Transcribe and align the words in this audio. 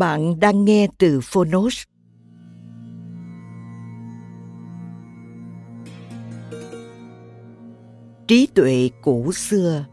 Bạn 0.00 0.40
đang 0.40 0.64
nghe 0.64 0.86
từ 0.98 1.20
Phonos. 1.22 1.82
Trí 8.26 8.48
tuệ 8.54 8.90
cổ 9.02 9.32
xưa, 9.32 9.84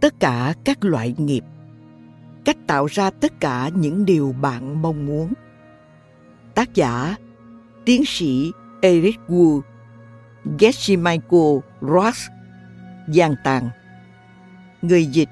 tất 0.00 0.20
cả 0.20 0.54
các 0.64 0.84
loại 0.84 1.14
nghiệp, 1.18 1.44
cách 2.44 2.56
tạo 2.66 2.86
ra 2.86 3.10
tất 3.10 3.40
cả 3.40 3.70
những 3.74 4.04
điều 4.04 4.34
bạn 4.40 4.82
mong 4.82 5.06
muốn. 5.06 5.32
Tác 6.54 6.74
giả 6.74 7.16
Tiến 7.84 8.04
sĩ 8.06 8.52
Eric 8.80 9.18
Wu, 9.28 9.60
Geshe 10.58 10.96
Michael 10.96 11.58
Ross, 11.80 12.28
Giang 13.08 13.34
Tàng. 13.44 13.68
Người 14.82 15.06
dịch 15.06 15.30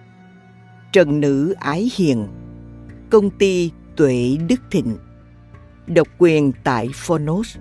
Trần 0.93 1.21
Nữ 1.21 1.55
Ái 1.59 1.91
Hiền 1.97 2.29
Công 3.11 3.31
ty 3.31 3.71
Tuệ 3.97 4.37
Đức 4.49 4.61
Thịnh, 4.71 4.97
Độc 5.87 6.09
quyền 6.19 6.53
tại 6.65 6.89
Phonos 6.95 7.57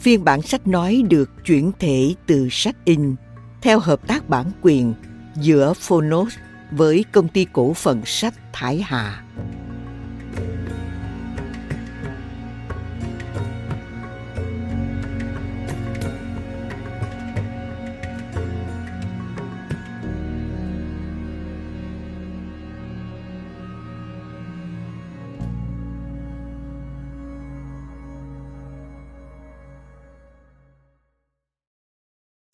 Phiên 0.00 0.24
bản 0.24 0.42
sách 0.42 0.66
nói 0.66 1.02
được 1.10 1.30
chuyển 1.44 1.72
thể 1.78 2.14
từ 2.26 2.48
sách 2.50 2.76
in 2.84 3.14
theo 3.62 3.78
hợp 3.78 4.08
tác 4.08 4.28
bản 4.28 4.46
quyền 4.62 4.94
giữa 5.36 5.72
Phonos 5.74 6.34
với 6.70 7.04
công 7.12 7.28
ty 7.28 7.46
cổ 7.52 7.72
phần 7.72 8.02
sách 8.04 8.34
Thái 8.52 8.82
Hà. 8.82 9.24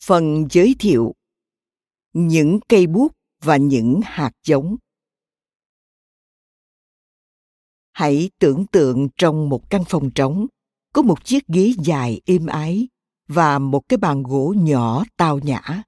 Phần 0.05 0.47
giới 0.51 0.75
thiệu 0.79 1.15
Những 2.13 2.59
cây 2.69 2.87
bút 2.87 3.11
và 3.43 3.57
những 3.57 3.99
hạt 4.03 4.31
giống 4.45 4.75
Hãy 7.91 8.29
tưởng 8.39 8.67
tượng 8.67 9.07
trong 9.17 9.49
một 9.49 9.69
căn 9.69 9.83
phòng 9.89 10.11
trống 10.11 10.47
có 10.93 11.01
một 11.01 11.25
chiếc 11.25 11.47
ghế 11.47 11.73
dài 11.83 12.21
êm 12.25 12.45
ái 12.45 12.87
và 13.27 13.59
một 13.59 13.81
cái 13.89 13.97
bàn 13.97 14.23
gỗ 14.23 14.53
nhỏ 14.57 15.03
tao 15.17 15.39
nhã. 15.39 15.83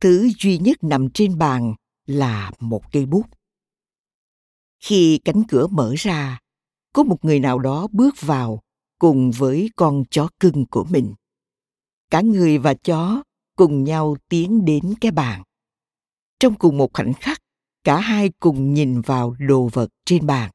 Thứ 0.00 0.30
duy 0.38 0.58
nhất 0.58 0.84
nằm 0.84 1.10
trên 1.10 1.38
bàn 1.38 1.74
là 2.06 2.52
một 2.60 2.92
cây 2.92 3.06
bút. 3.06 3.26
Khi 4.80 5.20
cánh 5.24 5.42
cửa 5.48 5.66
mở 5.66 5.94
ra, 5.98 6.40
có 6.92 7.02
một 7.02 7.24
người 7.24 7.40
nào 7.40 7.58
đó 7.58 7.88
bước 7.92 8.14
vào 8.20 8.60
cùng 8.98 9.30
với 9.30 9.70
con 9.76 10.04
chó 10.10 10.28
cưng 10.40 10.66
của 10.66 10.84
mình 10.84 11.14
cả 12.10 12.20
người 12.20 12.58
và 12.58 12.74
chó 12.74 13.22
cùng 13.56 13.84
nhau 13.84 14.16
tiến 14.28 14.64
đến 14.64 14.94
cái 15.00 15.10
bàn. 15.10 15.42
Trong 16.40 16.54
cùng 16.54 16.76
một 16.76 16.92
khoảnh 16.92 17.12
khắc, 17.14 17.38
cả 17.84 18.00
hai 18.00 18.30
cùng 18.40 18.74
nhìn 18.74 19.00
vào 19.00 19.36
đồ 19.38 19.68
vật 19.72 19.88
trên 20.04 20.26
bàn. 20.26 20.50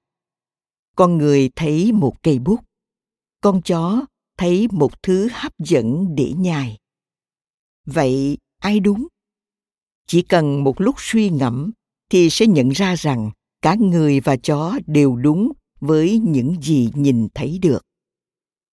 Con 0.96 1.18
người 1.18 1.50
thấy 1.56 1.92
một 1.92 2.24
cây 2.24 2.40
bút. 2.40 2.60
Con 3.42 3.62
chó 3.62 4.06
thấy 4.38 4.68
một 4.72 5.04
thứ 5.04 5.30
hấp 5.32 5.54
dẫn 5.60 6.16
để 6.16 6.34
nhai. 6.38 6.78
Vậy 7.86 8.38
ai 8.60 8.80
đúng? 8.80 9.08
Chỉ 10.08 10.22
cần 10.22 10.64
một 10.64 10.82
lúc 10.82 10.96
suy 10.98 11.30
ngẫm 11.30 11.72
thì 12.10 12.30
sẽ 12.30 12.48
nhận 12.48 12.70
ra 12.70 12.96
rằng 12.96 13.32
cả 13.62 13.76
người 13.80 14.20
và 14.20 14.38
chó 14.38 14.80
đều 14.88 15.16
đúng 15.16 15.52
với 15.80 16.20
những 16.20 16.56
gì 16.62 16.90
nhìn 16.94 17.28
thấy 17.34 17.60
được 17.62 17.82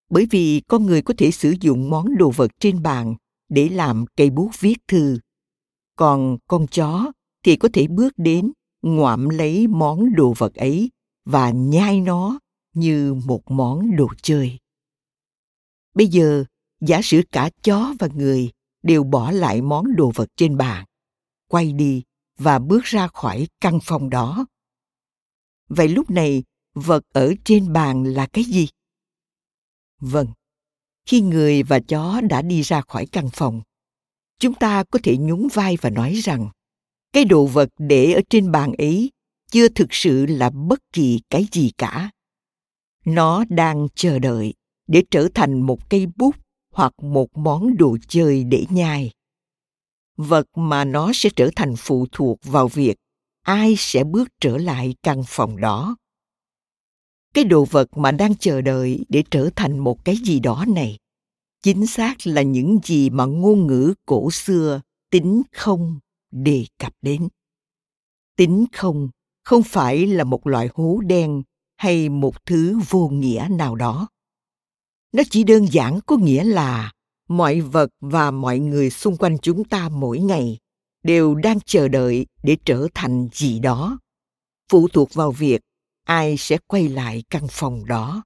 bởi 0.08 0.26
vì 0.30 0.62
con 0.68 0.86
người 0.86 1.02
có 1.02 1.14
thể 1.18 1.30
sử 1.30 1.54
dụng 1.60 1.90
món 1.90 2.16
đồ 2.16 2.30
vật 2.30 2.50
trên 2.60 2.82
bàn 2.82 3.14
để 3.48 3.68
làm 3.68 4.04
cây 4.16 4.30
bút 4.30 4.50
viết 4.60 4.76
thư. 4.88 5.18
Còn 5.96 6.38
con 6.48 6.66
chó 6.66 7.12
thì 7.42 7.56
có 7.56 7.68
thể 7.72 7.86
bước 7.86 8.12
đến, 8.16 8.52
ngoạm 8.82 9.28
lấy 9.28 9.66
món 9.66 10.14
đồ 10.14 10.34
vật 10.38 10.54
ấy 10.54 10.90
và 11.24 11.50
nhai 11.50 12.00
nó 12.00 12.38
như 12.74 13.14
một 13.14 13.50
món 13.50 13.96
đồ 13.96 14.08
chơi. 14.22 14.58
Bây 15.94 16.06
giờ, 16.06 16.44
giả 16.80 17.00
sử 17.02 17.22
cả 17.32 17.50
chó 17.62 17.94
và 17.98 18.08
người 18.14 18.50
đều 18.82 19.04
bỏ 19.04 19.30
lại 19.30 19.62
món 19.62 19.96
đồ 19.96 20.12
vật 20.14 20.28
trên 20.36 20.56
bàn, 20.56 20.84
quay 21.48 21.72
đi 21.72 22.02
và 22.38 22.58
bước 22.58 22.84
ra 22.84 23.08
khỏi 23.08 23.48
căn 23.60 23.78
phòng 23.82 24.10
đó. 24.10 24.46
Vậy 25.68 25.88
lúc 25.88 26.10
này, 26.10 26.44
vật 26.74 27.02
ở 27.12 27.34
trên 27.44 27.72
bàn 27.72 28.04
là 28.04 28.26
cái 28.26 28.44
gì? 28.44 28.68
Vâng, 30.00 30.26
khi 31.06 31.20
người 31.20 31.62
và 31.62 31.80
chó 31.80 32.20
đã 32.30 32.42
đi 32.42 32.62
ra 32.62 32.80
khỏi 32.80 33.06
căn 33.06 33.28
phòng, 33.32 33.62
chúng 34.38 34.54
ta 34.54 34.84
có 34.84 34.98
thể 35.02 35.16
nhún 35.16 35.48
vai 35.52 35.76
và 35.80 35.90
nói 35.90 36.14
rằng 36.14 36.48
cái 37.12 37.24
đồ 37.24 37.46
vật 37.46 37.68
để 37.78 38.12
ở 38.12 38.20
trên 38.30 38.52
bàn 38.52 38.72
ấy 38.78 39.10
chưa 39.50 39.68
thực 39.68 39.94
sự 39.94 40.26
là 40.26 40.50
bất 40.50 40.78
kỳ 40.92 41.20
cái 41.30 41.46
gì 41.52 41.70
cả. 41.78 42.10
Nó 43.04 43.44
đang 43.48 43.88
chờ 43.94 44.18
đợi 44.18 44.54
để 44.86 45.02
trở 45.10 45.28
thành 45.34 45.60
một 45.60 45.90
cây 45.90 46.06
bút 46.16 46.34
hoặc 46.72 46.92
một 47.02 47.28
món 47.34 47.76
đồ 47.76 47.96
chơi 48.08 48.44
để 48.44 48.64
nhai. 48.70 49.10
Vật 50.16 50.46
mà 50.54 50.84
nó 50.84 51.12
sẽ 51.14 51.30
trở 51.36 51.50
thành 51.56 51.74
phụ 51.76 52.06
thuộc 52.12 52.38
vào 52.44 52.68
việc 52.68 52.96
ai 53.42 53.74
sẽ 53.78 54.04
bước 54.04 54.28
trở 54.40 54.56
lại 54.56 54.94
căn 55.02 55.22
phòng 55.26 55.60
đó 55.60 55.96
cái 57.36 57.44
đồ 57.44 57.64
vật 57.64 57.96
mà 57.96 58.12
đang 58.12 58.34
chờ 58.36 58.60
đợi 58.60 59.04
để 59.08 59.24
trở 59.30 59.50
thành 59.56 59.78
một 59.78 60.04
cái 60.04 60.16
gì 60.16 60.40
đó 60.40 60.64
này, 60.68 60.98
chính 61.62 61.86
xác 61.86 62.26
là 62.26 62.42
những 62.42 62.78
gì 62.84 63.10
mà 63.10 63.24
ngôn 63.24 63.66
ngữ 63.66 63.94
cổ 64.06 64.30
xưa 64.30 64.80
tính 65.10 65.42
không 65.52 65.98
đề 66.30 66.66
cập 66.78 66.92
đến. 67.02 67.28
Tính 68.36 68.64
không 68.72 69.08
không 69.44 69.62
phải 69.62 70.06
là 70.06 70.24
một 70.24 70.46
loại 70.46 70.68
hố 70.74 71.00
đen 71.06 71.42
hay 71.76 72.08
một 72.08 72.46
thứ 72.46 72.78
vô 72.88 73.08
nghĩa 73.08 73.48
nào 73.50 73.74
đó. 73.74 74.08
Nó 75.12 75.22
chỉ 75.30 75.44
đơn 75.44 75.66
giản 75.72 76.00
có 76.06 76.16
nghĩa 76.16 76.44
là 76.44 76.92
mọi 77.28 77.60
vật 77.60 77.90
và 78.00 78.30
mọi 78.30 78.58
người 78.58 78.90
xung 78.90 79.16
quanh 79.16 79.38
chúng 79.38 79.64
ta 79.64 79.88
mỗi 79.88 80.18
ngày 80.18 80.58
đều 81.02 81.34
đang 81.34 81.60
chờ 81.60 81.88
đợi 81.88 82.26
để 82.42 82.56
trở 82.64 82.88
thành 82.94 83.28
gì 83.32 83.58
đó, 83.58 83.98
phụ 84.68 84.88
thuộc 84.88 85.14
vào 85.14 85.32
việc 85.32 85.60
ai 86.06 86.36
sẽ 86.38 86.58
quay 86.66 86.88
lại 86.88 87.24
căn 87.30 87.46
phòng 87.50 87.86
đó. 87.86 88.22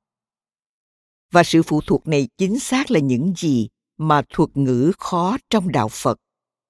Và 1.33 1.43
sự 1.43 1.63
phụ 1.63 1.81
thuộc 1.87 2.07
này 2.07 2.29
chính 2.39 2.59
xác 2.59 2.91
là 2.91 3.01
những 3.01 3.33
gì 3.37 3.69
mà 3.97 4.23
thuật 4.29 4.57
ngữ 4.57 4.93
khó 4.99 5.37
trong 5.51 5.73
đạo 5.73 5.89
phật, 5.89 6.19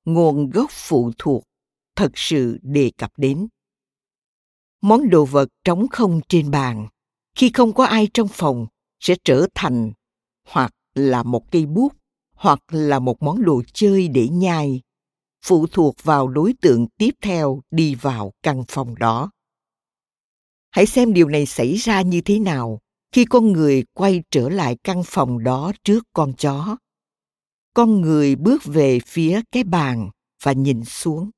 nguồn 0.04 0.50
gốc 0.50 0.70
phụ 0.70 1.12
thuộc, 1.18 1.42
thật 1.96 2.12
sự 2.14 2.58
đề 2.62 2.90
cập 2.98 3.12
đến. 3.16 3.48
Món 4.80 5.10
đồ 5.10 5.24
vật 5.24 5.48
trống 5.64 5.88
không 5.88 6.20
trên 6.28 6.50
bàn, 6.50 6.88
khi 7.34 7.50
không 7.54 7.72
có 7.72 7.84
ai 7.84 8.08
trong 8.14 8.28
phòng 8.28 8.66
sẽ 9.00 9.14
trở 9.24 9.46
thành 9.54 9.92
hoặc 10.48 10.72
là 10.94 11.22
một 11.22 11.50
cây 11.50 11.66
bút, 11.66 11.92
hoặc 12.34 12.60
là 12.68 12.98
một 12.98 13.22
món 13.22 13.42
đồ 13.42 13.62
chơi 13.72 14.08
để 14.08 14.28
nhai, 14.28 14.80
phụ 15.44 15.66
thuộc 15.66 15.94
vào 16.02 16.28
đối 16.28 16.54
tượng 16.60 16.86
tiếp 16.98 17.10
theo 17.22 17.62
đi 17.70 17.94
vào 17.94 18.32
căn 18.42 18.64
phòng 18.68 18.94
đó 18.98 19.30
hãy 20.70 20.86
xem 20.86 21.12
điều 21.12 21.28
này 21.28 21.46
xảy 21.46 21.74
ra 21.74 22.02
như 22.02 22.20
thế 22.20 22.38
nào 22.38 22.80
khi 23.12 23.24
con 23.24 23.52
người 23.52 23.84
quay 23.92 24.22
trở 24.30 24.48
lại 24.48 24.76
căn 24.84 25.02
phòng 25.06 25.44
đó 25.44 25.72
trước 25.84 26.08
con 26.12 26.32
chó. 26.32 26.76
Con 27.74 28.00
người 28.00 28.36
bước 28.36 28.64
về 28.64 28.98
phía 29.06 29.40
cái 29.52 29.64
bàn 29.64 30.10
và 30.42 30.52
nhìn 30.52 30.84
xuống. 30.84 31.30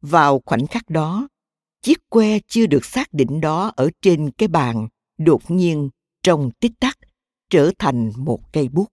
Vào 0.00 0.42
khoảnh 0.46 0.66
khắc 0.66 0.90
đó, 0.90 1.28
chiếc 1.82 1.98
que 2.08 2.38
chưa 2.46 2.66
được 2.66 2.84
xác 2.84 3.12
định 3.12 3.40
đó 3.40 3.72
ở 3.76 3.90
trên 4.02 4.30
cái 4.30 4.48
bàn 4.48 4.88
đột 5.18 5.50
nhiên 5.50 5.90
trong 6.22 6.50
tích 6.60 6.72
tắc 6.80 6.98
trở 7.50 7.70
thành 7.78 8.12
một 8.16 8.52
cây 8.52 8.68
bút. 8.68 8.88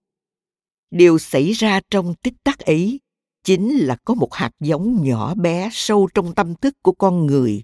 Điều 0.90 1.18
xảy 1.18 1.52
ra 1.52 1.80
trong 1.90 2.14
tích 2.14 2.34
tắc 2.44 2.58
ấy 2.58 3.00
chính 3.44 3.76
là 3.78 3.96
có 4.04 4.14
một 4.14 4.34
hạt 4.34 4.50
giống 4.60 5.02
nhỏ 5.02 5.34
bé 5.34 5.68
sâu 5.72 6.08
trong 6.14 6.34
tâm 6.34 6.54
thức 6.54 6.74
của 6.82 6.92
con 6.92 7.26
người 7.26 7.62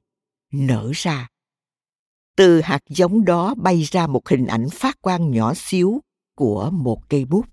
nở 0.53 0.91
ra 0.94 1.29
từ 2.36 2.60
hạt 2.60 2.81
giống 2.88 3.25
đó 3.25 3.54
bay 3.54 3.82
ra 3.82 4.06
một 4.06 4.28
hình 4.28 4.46
ảnh 4.46 4.70
phát 4.72 5.02
quang 5.02 5.31
nhỏ 5.31 5.54
xíu 5.54 6.00
của 6.36 6.70
một 6.72 7.08
cây 7.08 7.25
bút. 7.25 7.46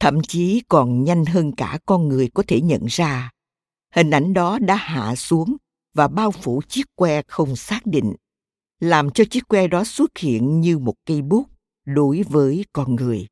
Thậm 0.00 0.22
chí 0.22 0.62
còn 0.68 1.04
nhanh 1.04 1.24
hơn 1.24 1.52
cả 1.52 1.78
con 1.86 2.08
người 2.08 2.30
có 2.34 2.42
thể 2.48 2.60
nhận 2.60 2.86
ra. 2.86 3.30
Hình 3.94 4.10
ảnh 4.10 4.34
đó 4.34 4.58
đã 4.58 4.76
hạ 4.76 5.16
xuống 5.16 5.56
và 5.94 6.08
bao 6.08 6.30
phủ 6.30 6.62
chiếc 6.68 6.86
que 6.94 7.22
không 7.28 7.56
xác 7.56 7.86
định, 7.86 8.14
làm 8.80 9.10
cho 9.10 9.24
chiếc 9.30 9.48
que 9.48 9.66
đó 9.66 9.84
xuất 9.84 10.18
hiện 10.18 10.60
như 10.60 10.78
một 10.78 10.94
cây 11.06 11.22
bút 11.22 11.46
đối 11.86 12.22
với 12.22 12.64
con 12.72 12.94
người. 12.94 13.26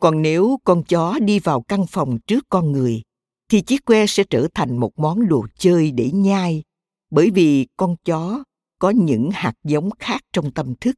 Còn 0.00 0.22
nếu 0.22 0.58
con 0.64 0.82
chó 0.84 1.18
đi 1.18 1.38
vào 1.38 1.62
căn 1.62 1.86
phòng 1.86 2.18
trước 2.26 2.44
con 2.48 2.72
người, 2.72 3.02
thì 3.48 3.60
chiếc 3.60 3.84
que 3.84 4.06
sẽ 4.06 4.24
trở 4.30 4.48
thành 4.54 4.76
một 4.76 4.98
món 4.98 5.28
đồ 5.28 5.46
chơi 5.58 5.90
để 5.90 6.10
nhai, 6.10 6.62
bởi 7.10 7.30
vì 7.30 7.66
con 7.76 7.96
chó 8.04 8.44
có 8.78 8.90
những 8.90 9.30
hạt 9.32 9.54
giống 9.64 9.90
khác 9.98 10.20
trong 10.32 10.50
tâm 10.50 10.74
thức. 10.80 10.94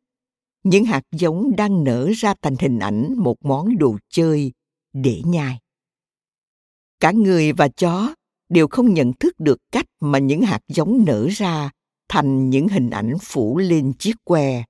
Những 0.63 0.85
hạt 0.85 1.03
giống 1.13 1.57
đang 1.57 1.85
nở 1.85 2.11
ra 2.17 2.35
thành 2.43 2.57
hình 2.61 2.79
ảnh 2.79 3.15
một 3.17 3.37
món 3.45 3.79
đồ 3.79 3.99
chơi 4.09 4.53
để 4.93 5.23
nhai. 5.25 5.59
Cả 7.01 7.13
người 7.13 7.53
và 7.53 7.69
chó 7.69 8.15
đều 8.49 8.69
không 8.69 8.95
nhận 8.95 9.13
thức 9.13 9.41
được 9.41 9.59
cách 9.73 9.87
mà 10.01 10.19
những 10.19 10.43
hạt 10.43 10.61
giống 10.69 11.05
nở 11.07 11.29
ra 11.31 11.71
thành 12.09 12.51
những 12.51 12.69
hình 12.69 12.91
ảnh 12.91 13.15
phủ 13.23 13.59
lên 13.59 13.93
chiếc 13.99 14.15
que 14.25 14.65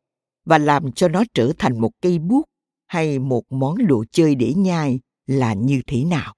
và 0.44 0.58
làm 0.58 0.92
cho 0.92 1.08
nó 1.08 1.24
trở 1.34 1.52
thành 1.58 1.80
một 1.80 1.90
cây 2.02 2.18
bút 2.18 2.44
hay 2.86 3.18
một 3.18 3.42
món 3.50 3.86
đồ 3.86 4.04
chơi 4.12 4.34
để 4.34 4.54
nhai 4.54 5.00
là 5.26 5.54
như 5.54 5.82
thế 5.86 6.04
nào. 6.04 6.34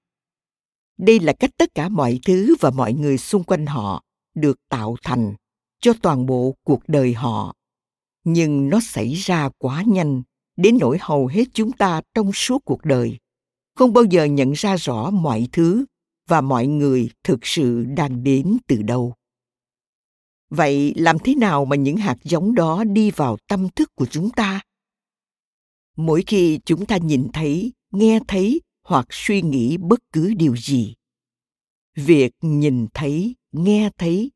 Đây 0.97 1.19
là 1.19 1.33
cách 1.33 1.51
tất 1.57 1.69
cả 1.75 1.89
mọi 1.89 2.19
thứ 2.25 2.55
và 2.59 2.71
mọi 2.71 2.93
người 2.93 3.17
xung 3.17 3.43
quanh 3.43 3.65
họ 3.65 4.03
được 4.35 4.57
tạo 4.69 4.95
thành 5.03 5.33
cho 5.81 5.93
toàn 6.01 6.25
bộ 6.25 6.55
cuộc 6.63 6.81
đời 6.87 7.13
họ. 7.13 7.55
Nhưng 8.23 8.69
nó 8.69 8.79
xảy 8.79 9.13
ra 9.13 9.49
quá 9.57 9.83
nhanh, 9.87 10.23
đến 10.57 10.77
nỗi 10.79 10.97
hầu 11.01 11.27
hết 11.27 11.43
chúng 11.53 11.71
ta 11.71 12.01
trong 12.13 12.31
suốt 12.33 12.65
cuộc 12.65 12.85
đời. 12.85 13.17
Không 13.75 13.93
bao 13.93 14.03
giờ 14.03 14.23
nhận 14.23 14.51
ra 14.51 14.77
rõ 14.77 15.09
mọi 15.09 15.47
thứ 15.51 15.85
và 16.27 16.41
mọi 16.41 16.67
người 16.67 17.09
thực 17.23 17.39
sự 17.43 17.83
đang 17.83 18.23
đến 18.23 18.57
từ 18.67 18.81
đâu. 18.81 19.13
Vậy 20.49 20.93
làm 20.95 21.19
thế 21.19 21.35
nào 21.35 21.65
mà 21.65 21.75
những 21.75 21.97
hạt 21.97 22.17
giống 22.23 22.55
đó 22.55 22.83
đi 22.83 23.11
vào 23.11 23.37
tâm 23.47 23.69
thức 23.75 23.95
của 23.95 24.05
chúng 24.05 24.29
ta? 24.29 24.61
Mỗi 25.97 26.23
khi 26.27 26.59
chúng 26.65 26.85
ta 26.85 26.97
nhìn 26.97 27.27
thấy, 27.33 27.73
nghe 27.91 28.19
thấy 28.27 28.61
hoặc 28.83 29.05
suy 29.09 29.41
nghĩ 29.41 29.77
bất 29.77 29.99
cứ 30.13 30.33
điều 30.33 30.57
gì, 30.57 30.95
việc 31.95 32.31
nhìn 32.41 32.87
thấy, 32.93 33.35
nghe 33.51 33.89
thấy 33.97 34.31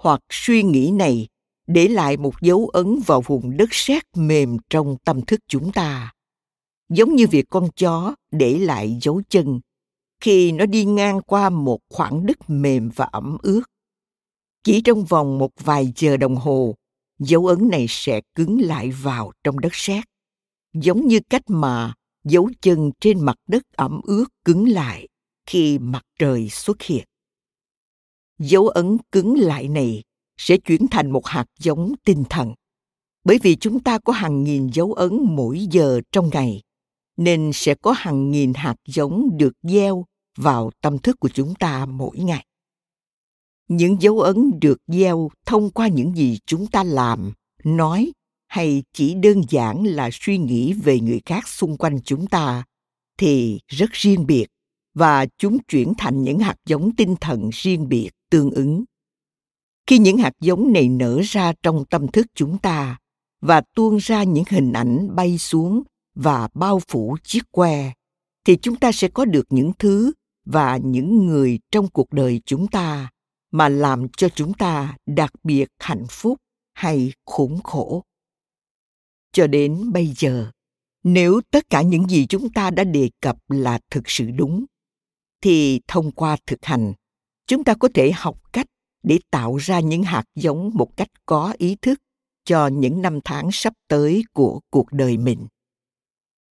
hoặc 0.00 0.20
suy 0.30 0.62
nghĩ 0.62 0.90
này 0.90 1.28
để 1.66 1.88
lại 1.88 2.16
một 2.16 2.34
dấu 2.42 2.68
ấn 2.72 3.00
vào 3.06 3.20
vùng 3.20 3.56
đất 3.56 3.68
sét 3.72 4.02
mềm 4.16 4.56
trong 4.70 4.96
tâm 5.04 5.22
thức 5.22 5.40
chúng 5.48 5.72
ta. 5.72 6.12
Giống 6.88 7.16
như 7.16 7.26
việc 7.26 7.44
con 7.50 7.68
chó 7.76 8.14
để 8.30 8.58
lại 8.58 8.98
dấu 9.02 9.22
chân 9.28 9.60
khi 10.20 10.52
nó 10.52 10.66
đi 10.66 10.84
ngang 10.84 11.20
qua 11.20 11.50
một 11.50 11.78
khoảng 11.88 12.26
đất 12.26 12.50
mềm 12.50 12.90
và 12.94 13.04
ẩm 13.04 13.38
ướt. 13.42 13.62
Chỉ 14.64 14.80
trong 14.80 15.04
vòng 15.04 15.38
một 15.38 15.50
vài 15.64 15.92
giờ 15.96 16.16
đồng 16.16 16.36
hồ, 16.36 16.74
dấu 17.18 17.46
ấn 17.46 17.68
này 17.68 17.86
sẽ 17.88 18.20
cứng 18.34 18.60
lại 18.60 18.90
vào 18.90 19.32
trong 19.44 19.60
đất 19.60 19.74
sét. 19.74 20.04
Giống 20.72 21.06
như 21.06 21.20
cách 21.30 21.42
mà 21.46 21.94
dấu 22.24 22.50
chân 22.60 22.90
trên 23.00 23.20
mặt 23.20 23.36
đất 23.48 23.62
ẩm 23.76 24.00
ướt 24.04 24.24
cứng 24.44 24.68
lại 24.68 25.08
khi 25.46 25.78
mặt 25.78 26.02
trời 26.18 26.48
xuất 26.48 26.82
hiện 26.82 27.04
dấu 28.40 28.68
ấn 28.68 28.96
cứng 29.12 29.34
lại 29.38 29.68
này 29.68 30.02
sẽ 30.36 30.56
chuyển 30.56 30.86
thành 30.90 31.10
một 31.10 31.26
hạt 31.26 31.44
giống 31.58 31.94
tinh 32.04 32.24
thần. 32.30 32.54
Bởi 33.24 33.38
vì 33.42 33.56
chúng 33.56 33.80
ta 33.80 33.98
có 33.98 34.12
hàng 34.12 34.44
nghìn 34.44 34.66
dấu 34.66 34.92
ấn 34.92 35.18
mỗi 35.22 35.66
giờ 35.70 36.00
trong 36.12 36.30
ngày, 36.32 36.62
nên 37.16 37.50
sẽ 37.54 37.74
có 37.74 37.92
hàng 37.96 38.30
nghìn 38.30 38.52
hạt 38.54 38.76
giống 38.86 39.36
được 39.38 39.52
gieo 39.62 40.04
vào 40.36 40.70
tâm 40.80 40.98
thức 40.98 41.16
của 41.20 41.28
chúng 41.28 41.54
ta 41.54 41.86
mỗi 41.86 42.18
ngày. 42.18 42.46
Những 43.68 43.96
dấu 44.00 44.20
ấn 44.20 44.50
được 44.60 44.78
gieo 44.86 45.30
thông 45.46 45.70
qua 45.70 45.88
những 45.88 46.16
gì 46.16 46.38
chúng 46.46 46.66
ta 46.66 46.84
làm, 46.84 47.32
nói 47.64 48.12
hay 48.48 48.82
chỉ 48.92 49.14
đơn 49.14 49.42
giản 49.48 49.84
là 49.84 50.10
suy 50.12 50.38
nghĩ 50.38 50.72
về 50.72 51.00
người 51.00 51.20
khác 51.26 51.48
xung 51.48 51.76
quanh 51.76 52.00
chúng 52.04 52.26
ta 52.26 52.64
thì 53.18 53.60
rất 53.68 53.90
riêng 53.92 54.26
biệt 54.26 54.46
và 54.94 55.26
chúng 55.38 55.58
chuyển 55.68 55.92
thành 55.98 56.22
những 56.22 56.38
hạt 56.38 56.56
giống 56.66 56.96
tinh 56.96 57.14
thần 57.20 57.50
riêng 57.52 57.88
biệt 57.88 58.10
tương 58.30 58.50
ứng. 58.50 58.84
Khi 59.86 59.98
những 59.98 60.18
hạt 60.18 60.32
giống 60.40 60.72
này 60.72 60.88
nở 60.88 61.20
ra 61.24 61.52
trong 61.62 61.84
tâm 61.84 62.08
thức 62.08 62.26
chúng 62.34 62.58
ta 62.58 62.98
và 63.40 63.62
tuôn 63.74 63.96
ra 63.96 64.22
những 64.22 64.44
hình 64.48 64.72
ảnh 64.72 65.16
bay 65.16 65.38
xuống 65.38 65.82
và 66.14 66.48
bao 66.54 66.80
phủ 66.88 67.16
chiếc 67.22 67.42
que, 67.50 67.92
thì 68.44 68.56
chúng 68.56 68.76
ta 68.76 68.92
sẽ 68.92 69.08
có 69.08 69.24
được 69.24 69.46
những 69.50 69.72
thứ 69.78 70.12
và 70.44 70.76
những 70.76 71.26
người 71.26 71.58
trong 71.70 71.88
cuộc 71.88 72.12
đời 72.12 72.40
chúng 72.46 72.66
ta 72.66 73.10
mà 73.50 73.68
làm 73.68 74.08
cho 74.08 74.28
chúng 74.28 74.54
ta 74.54 74.96
đặc 75.06 75.32
biệt 75.44 75.68
hạnh 75.78 76.04
phúc 76.10 76.38
hay 76.74 77.12
khốn 77.26 77.58
khổ. 77.64 78.02
Cho 79.32 79.46
đến 79.46 79.92
bây 79.92 80.12
giờ, 80.16 80.50
nếu 81.04 81.40
tất 81.50 81.70
cả 81.70 81.82
những 81.82 82.08
gì 82.08 82.26
chúng 82.26 82.52
ta 82.52 82.70
đã 82.70 82.84
đề 82.84 83.10
cập 83.20 83.36
là 83.48 83.78
thực 83.90 84.10
sự 84.10 84.30
đúng, 84.30 84.64
thì 85.40 85.80
thông 85.88 86.10
qua 86.10 86.36
thực 86.46 86.64
hành 86.64 86.92
chúng 87.50 87.64
ta 87.64 87.74
có 87.74 87.88
thể 87.94 88.12
học 88.14 88.52
cách 88.52 88.66
để 89.02 89.18
tạo 89.30 89.56
ra 89.56 89.80
những 89.80 90.02
hạt 90.02 90.24
giống 90.34 90.70
một 90.74 90.96
cách 90.96 91.08
có 91.26 91.54
ý 91.58 91.76
thức 91.82 92.00
cho 92.44 92.66
những 92.66 93.02
năm 93.02 93.18
tháng 93.24 93.48
sắp 93.52 93.72
tới 93.88 94.24
của 94.32 94.60
cuộc 94.70 94.92
đời 94.92 95.16
mình. 95.16 95.46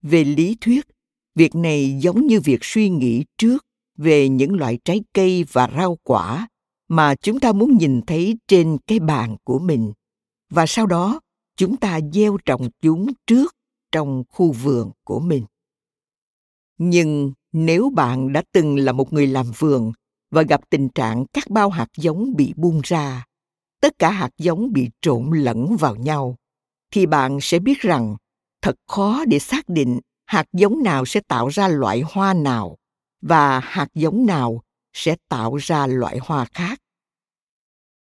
Về 0.01 0.23
lý 0.23 0.57
thuyết, 0.61 0.87
việc 1.35 1.55
này 1.55 1.97
giống 2.01 2.27
như 2.27 2.39
việc 2.39 2.59
suy 2.61 2.89
nghĩ 2.89 3.23
trước 3.37 3.65
về 3.97 4.29
những 4.29 4.53
loại 4.53 4.79
trái 4.85 5.01
cây 5.13 5.45
và 5.51 5.69
rau 5.77 5.97
quả 6.03 6.47
mà 6.87 7.15
chúng 7.15 7.39
ta 7.39 7.51
muốn 7.51 7.77
nhìn 7.77 8.01
thấy 8.07 8.37
trên 8.47 8.77
cái 8.87 8.99
bàn 8.99 9.37
của 9.43 9.59
mình. 9.59 9.93
Và 10.49 10.65
sau 10.65 10.85
đó, 10.85 11.19
chúng 11.57 11.77
ta 11.77 11.99
gieo 12.13 12.37
trồng 12.45 12.69
chúng 12.81 13.11
trước 13.27 13.55
trong 13.91 14.23
khu 14.29 14.51
vườn 14.51 14.91
của 15.03 15.19
mình. 15.19 15.45
Nhưng 16.77 17.31
nếu 17.51 17.89
bạn 17.89 18.33
đã 18.33 18.43
từng 18.51 18.77
là 18.77 18.91
một 18.91 19.13
người 19.13 19.27
làm 19.27 19.51
vườn 19.57 19.91
và 20.31 20.41
gặp 20.41 20.61
tình 20.69 20.89
trạng 20.89 21.25
các 21.33 21.49
bao 21.49 21.69
hạt 21.69 21.87
giống 21.97 22.35
bị 22.35 22.53
buông 22.55 22.81
ra. 22.83 23.25
Tất 23.81 23.93
cả 23.99 24.11
hạt 24.11 24.29
giống 24.37 24.71
bị 24.71 24.89
trộn 25.01 25.31
lẫn 25.31 25.77
vào 25.77 25.95
nhau. 25.95 26.35
Thì 26.91 27.05
bạn 27.05 27.37
sẽ 27.41 27.59
biết 27.59 27.79
rằng, 27.79 28.15
thật 28.61 28.75
khó 28.87 29.25
để 29.27 29.39
xác 29.39 29.69
định 29.69 29.99
hạt 30.25 30.45
giống 30.53 30.83
nào 30.83 31.05
sẽ 31.05 31.19
tạo 31.27 31.47
ra 31.47 31.67
loại 31.67 32.01
hoa 32.05 32.33
nào 32.33 32.77
và 33.21 33.59
hạt 33.59 33.87
giống 33.93 34.25
nào 34.25 34.61
sẽ 34.93 35.15
tạo 35.29 35.55
ra 35.55 35.87
loại 35.87 36.17
hoa 36.21 36.45
khác. 36.53 36.79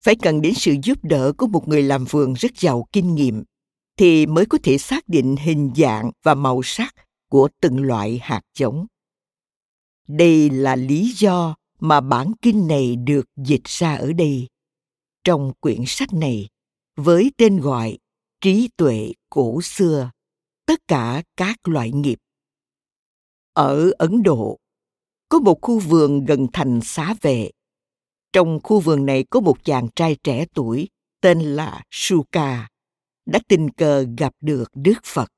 Phải 0.05 0.17
cần 0.23 0.43
đến 0.43 0.55
sự 0.55 0.75
giúp 0.83 0.99
đỡ 1.03 1.33
của 1.39 1.47
một 1.47 1.69
người 1.69 1.83
làm 1.83 2.05
vườn 2.05 2.33
rất 2.33 2.57
giàu 2.57 2.87
kinh 2.93 3.15
nghiệm 3.15 3.45
thì 3.97 4.27
mới 4.27 4.47
có 4.47 4.59
thể 4.63 4.79
xác 4.79 5.09
định 5.09 5.37
hình 5.37 5.71
dạng 5.77 6.11
và 6.23 6.35
màu 6.35 6.61
sắc 6.65 6.95
của 7.31 7.49
từng 7.61 7.83
loại 7.83 8.21
hạt 8.23 8.41
giống. 8.59 8.87
Đây 10.09 10.51
là 10.51 10.77
lý 10.77 11.13
do 11.17 11.55
mà 11.79 12.01
bản 12.01 12.33
kinh 12.43 12.67
này 12.67 12.97
được 12.97 13.29
dịch 13.37 13.65
ra 13.65 13.95
ở 13.95 14.13
đây. 14.13 14.49
Trong 15.25 15.53
quyển 15.61 15.83
sách 15.87 16.13
này, 16.13 16.49
với 16.97 17.33
tên 17.37 17.61
gọi 17.61 17.99
trí 18.41 18.69
tuệ 18.77 19.13
cổ 19.31 19.63
xưa, 19.63 20.11
tất 20.67 20.81
cả 20.89 21.23
các 21.37 21.69
loại 21.69 21.93
nghiệp. 21.93 22.19
Ở 23.53 23.91
ấn 23.99 24.23
độ, 24.23 24.59
có 25.29 25.39
một 25.39 25.59
khu 25.63 25.79
vườn 25.79 26.25
gần 26.25 26.47
thành 26.53 26.81
xá 26.83 27.15
vệ. 27.21 27.51
Trong 28.33 28.61
khu 28.63 28.81
vườn 28.81 29.07
này 29.07 29.25
có 29.31 29.41
một 29.41 29.65
chàng 29.65 29.89
trai 29.97 30.17
trẻ 30.25 30.47
tuổi 30.55 30.89
tên 31.21 31.41
là 31.41 31.83
Suka. 31.91 32.69
đã 33.27 33.41
tình 33.49 33.71
cờ 33.71 34.07
gặp 34.19 34.33
được 34.41 34.71
Đức 34.75 34.99
Phật. 35.05 35.33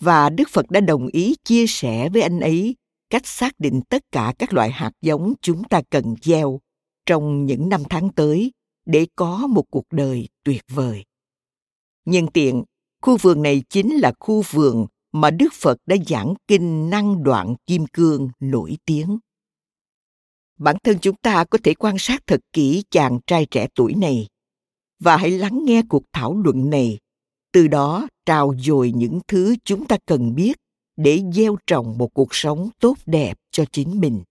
Và 0.00 0.30
Đức 0.30 0.48
Phật 0.48 0.70
đã 0.70 0.80
đồng 0.80 1.06
ý 1.06 1.34
chia 1.44 1.66
sẻ 1.66 2.08
với 2.08 2.22
anh 2.22 2.40
ấy 2.40 2.76
cách 3.10 3.26
xác 3.26 3.52
định 3.58 3.80
tất 3.88 4.02
cả 4.12 4.34
các 4.38 4.52
loại 4.52 4.70
hạt 4.70 4.90
giống 5.02 5.34
chúng 5.40 5.64
ta 5.64 5.82
cần 5.90 6.14
gieo 6.22 6.60
trong 7.06 7.46
những 7.46 7.68
năm 7.68 7.82
tháng 7.90 8.08
tới 8.08 8.52
để 8.86 9.06
có 9.16 9.46
một 9.46 9.64
cuộc 9.70 9.84
đời 9.90 10.28
tuyệt 10.44 10.62
vời. 10.68 11.04
Nhân 12.04 12.26
tiện, 12.26 12.64
khu 13.02 13.16
vườn 13.16 13.42
này 13.42 13.62
chính 13.68 13.96
là 13.96 14.12
khu 14.20 14.42
vườn 14.50 14.86
mà 15.12 15.30
Đức 15.30 15.52
Phật 15.52 15.78
đã 15.86 15.96
giảng 16.06 16.34
kinh 16.48 16.90
năng 16.90 17.22
đoạn 17.22 17.54
kim 17.66 17.86
cương 17.86 18.28
nổi 18.40 18.76
tiếng. 18.84 19.18
Bản 20.58 20.76
thân 20.84 20.98
chúng 21.00 21.16
ta 21.16 21.44
có 21.44 21.58
thể 21.62 21.74
quan 21.74 21.98
sát 21.98 22.22
thật 22.26 22.40
kỹ 22.52 22.82
chàng 22.90 23.18
trai 23.26 23.46
trẻ 23.50 23.68
tuổi 23.74 23.94
này 23.94 24.26
và 24.98 25.16
hãy 25.16 25.30
lắng 25.30 25.64
nghe 25.64 25.82
cuộc 25.88 26.02
thảo 26.12 26.36
luận 26.44 26.70
này, 26.70 26.98
từ 27.52 27.68
đó 27.68 28.08
trao 28.26 28.54
dồi 28.58 28.92
những 28.96 29.20
thứ 29.28 29.56
chúng 29.64 29.86
ta 29.86 29.96
cần 30.06 30.34
biết 30.34 30.56
để 30.96 31.22
gieo 31.32 31.56
trồng 31.66 31.98
một 31.98 32.14
cuộc 32.14 32.34
sống 32.34 32.68
tốt 32.80 32.96
đẹp 33.06 33.38
cho 33.50 33.64
chính 33.72 34.00
mình. 34.00 34.22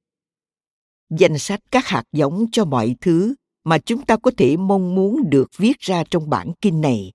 Danh 1.10 1.38
sách 1.38 1.60
các 1.72 1.86
hạt 1.88 2.03
giống 2.12 2.45
cho 2.51 2.65
mọi 2.65 2.95
thứ 3.01 3.36
mà 3.63 3.77
chúng 3.77 4.05
ta 4.05 4.17
có 4.17 4.31
thể 4.38 4.57
mong 4.57 4.95
muốn 4.95 5.29
được 5.29 5.50
viết 5.57 5.79
ra 5.79 6.03
trong 6.10 6.29
bản 6.29 6.51
kinh 6.62 6.81
này 6.81 7.12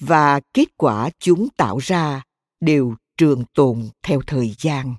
và 0.00 0.40
kết 0.54 0.76
quả 0.76 1.10
chúng 1.18 1.48
tạo 1.56 1.78
ra 1.78 2.22
đều 2.60 2.94
trường 3.16 3.44
tồn 3.54 3.88
theo 4.02 4.20
thời 4.26 4.54
gian. 4.58 4.94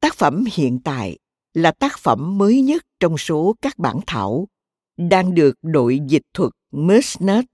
Tác 0.00 0.14
phẩm 0.14 0.44
hiện 0.52 0.80
tại 0.84 1.18
là 1.54 1.72
tác 1.72 1.98
phẩm 1.98 2.38
mới 2.38 2.60
nhất 2.60 2.82
trong 3.00 3.18
số 3.18 3.54
các 3.62 3.78
bản 3.78 4.00
thảo 4.06 4.48
đang 4.96 5.34
được 5.34 5.54
đội 5.62 6.00
dịch 6.08 6.22
thuật 6.34 6.52
Mersnat 6.72 7.44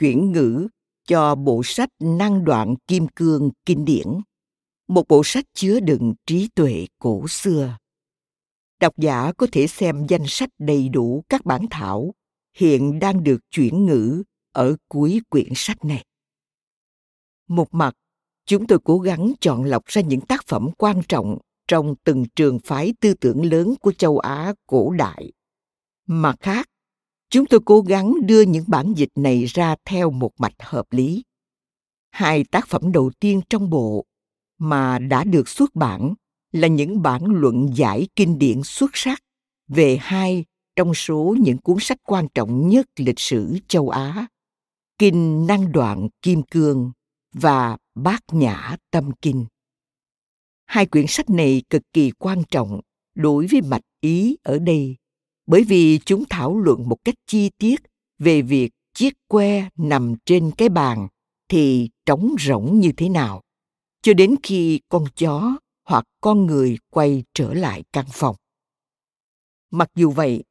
chuyển 0.00 0.32
ngữ 0.32 0.68
cho 1.06 1.34
bộ 1.34 1.62
sách 1.64 1.88
năng 2.00 2.44
đoạn 2.44 2.74
kim 2.86 3.08
cương 3.08 3.50
kinh 3.66 3.84
điển, 3.84 4.06
một 4.90 5.08
bộ 5.08 5.22
sách 5.24 5.44
chứa 5.54 5.80
đựng 5.80 6.14
trí 6.26 6.48
tuệ 6.54 6.86
cổ 6.98 7.28
xưa. 7.28 7.78
Độc 8.80 8.98
giả 8.98 9.32
có 9.32 9.46
thể 9.52 9.66
xem 9.66 10.06
danh 10.08 10.24
sách 10.26 10.48
đầy 10.58 10.88
đủ 10.88 11.24
các 11.28 11.44
bản 11.44 11.66
thảo 11.70 12.14
hiện 12.56 12.98
đang 12.98 13.24
được 13.24 13.38
chuyển 13.50 13.86
ngữ 13.86 14.22
ở 14.52 14.76
cuối 14.88 15.20
quyển 15.28 15.52
sách 15.54 15.84
này. 15.84 16.04
Một 17.48 17.74
mặt, 17.74 17.94
chúng 18.46 18.66
tôi 18.66 18.78
cố 18.84 18.98
gắng 18.98 19.32
chọn 19.40 19.64
lọc 19.64 19.86
ra 19.86 20.02
những 20.02 20.20
tác 20.20 20.46
phẩm 20.46 20.68
quan 20.78 21.02
trọng 21.08 21.38
trong 21.68 21.94
từng 22.04 22.24
trường 22.36 22.58
phái 22.58 22.94
tư 23.00 23.14
tưởng 23.14 23.44
lớn 23.44 23.74
của 23.80 23.92
châu 23.92 24.18
Á 24.18 24.54
cổ 24.66 24.90
đại. 24.90 25.32
Mặt 26.06 26.36
khác, 26.40 26.66
chúng 27.30 27.46
tôi 27.46 27.60
cố 27.64 27.80
gắng 27.80 28.14
đưa 28.22 28.42
những 28.42 28.64
bản 28.68 28.92
dịch 28.96 29.12
này 29.14 29.44
ra 29.44 29.76
theo 29.84 30.10
một 30.10 30.30
mạch 30.38 30.54
hợp 30.58 30.86
lý. 30.90 31.22
Hai 32.10 32.44
tác 32.44 32.68
phẩm 32.68 32.92
đầu 32.92 33.10
tiên 33.20 33.40
trong 33.50 33.70
bộ 33.70 34.06
mà 34.60 34.98
đã 34.98 35.24
được 35.24 35.48
xuất 35.48 35.74
bản 35.74 36.14
là 36.52 36.68
những 36.68 37.02
bản 37.02 37.24
luận 37.24 37.68
giải 37.74 38.08
kinh 38.16 38.38
điển 38.38 38.62
xuất 38.62 38.90
sắc 38.94 39.22
về 39.68 39.98
hai 40.00 40.44
trong 40.76 40.94
số 40.94 41.36
những 41.40 41.58
cuốn 41.58 41.76
sách 41.80 41.98
quan 42.02 42.28
trọng 42.34 42.68
nhất 42.68 42.86
lịch 42.96 43.20
sử 43.20 43.58
châu 43.68 43.88
Á, 43.88 44.26
Kinh 44.98 45.46
Năng 45.46 45.72
Đoạn 45.72 46.08
Kim 46.22 46.42
Cương 46.42 46.92
và 47.32 47.76
Bát 47.94 48.20
Nhã 48.32 48.76
Tâm 48.90 49.10
Kinh. 49.22 49.46
Hai 50.66 50.86
quyển 50.86 51.06
sách 51.08 51.30
này 51.30 51.62
cực 51.70 51.82
kỳ 51.92 52.10
quan 52.18 52.42
trọng 52.50 52.80
đối 53.14 53.46
với 53.46 53.60
mạch 53.62 53.84
ý 54.00 54.36
ở 54.42 54.58
đây 54.58 54.96
bởi 55.46 55.64
vì 55.64 55.98
chúng 56.04 56.24
thảo 56.30 56.58
luận 56.58 56.88
một 56.88 56.96
cách 57.04 57.14
chi 57.26 57.50
tiết 57.58 57.80
về 58.18 58.42
việc 58.42 58.70
chiếc 58.94 59.14
que 59.28 59.68
nằm 59.76 60.14
trên 60.24 60.50
cái 60.56 60.68
bàn 60.68 61.08
thì 61.48 61.88
trống 62.06 62.34
rỗng 62.38 62.80
như 62.80 62.92
thế 62.96 63.08
nào 63.08 63.42
cho 64.02 64.14
đến 64.14 64.34
khi 64.42 64.80
con 64.88 65.04
chó 65.16 65.58
hoặc 65.84 66.04
con 66.20 66.46
người 66.46 66.78
quay 66.90 67.24
trở 67.34 67.54
lại 67.54 67.84
căn 67.92 68.06
phòng. 68.12 68.36
Mặc 69.70 69.90
dù 69.94 70.10
vậy, 70.10 70.44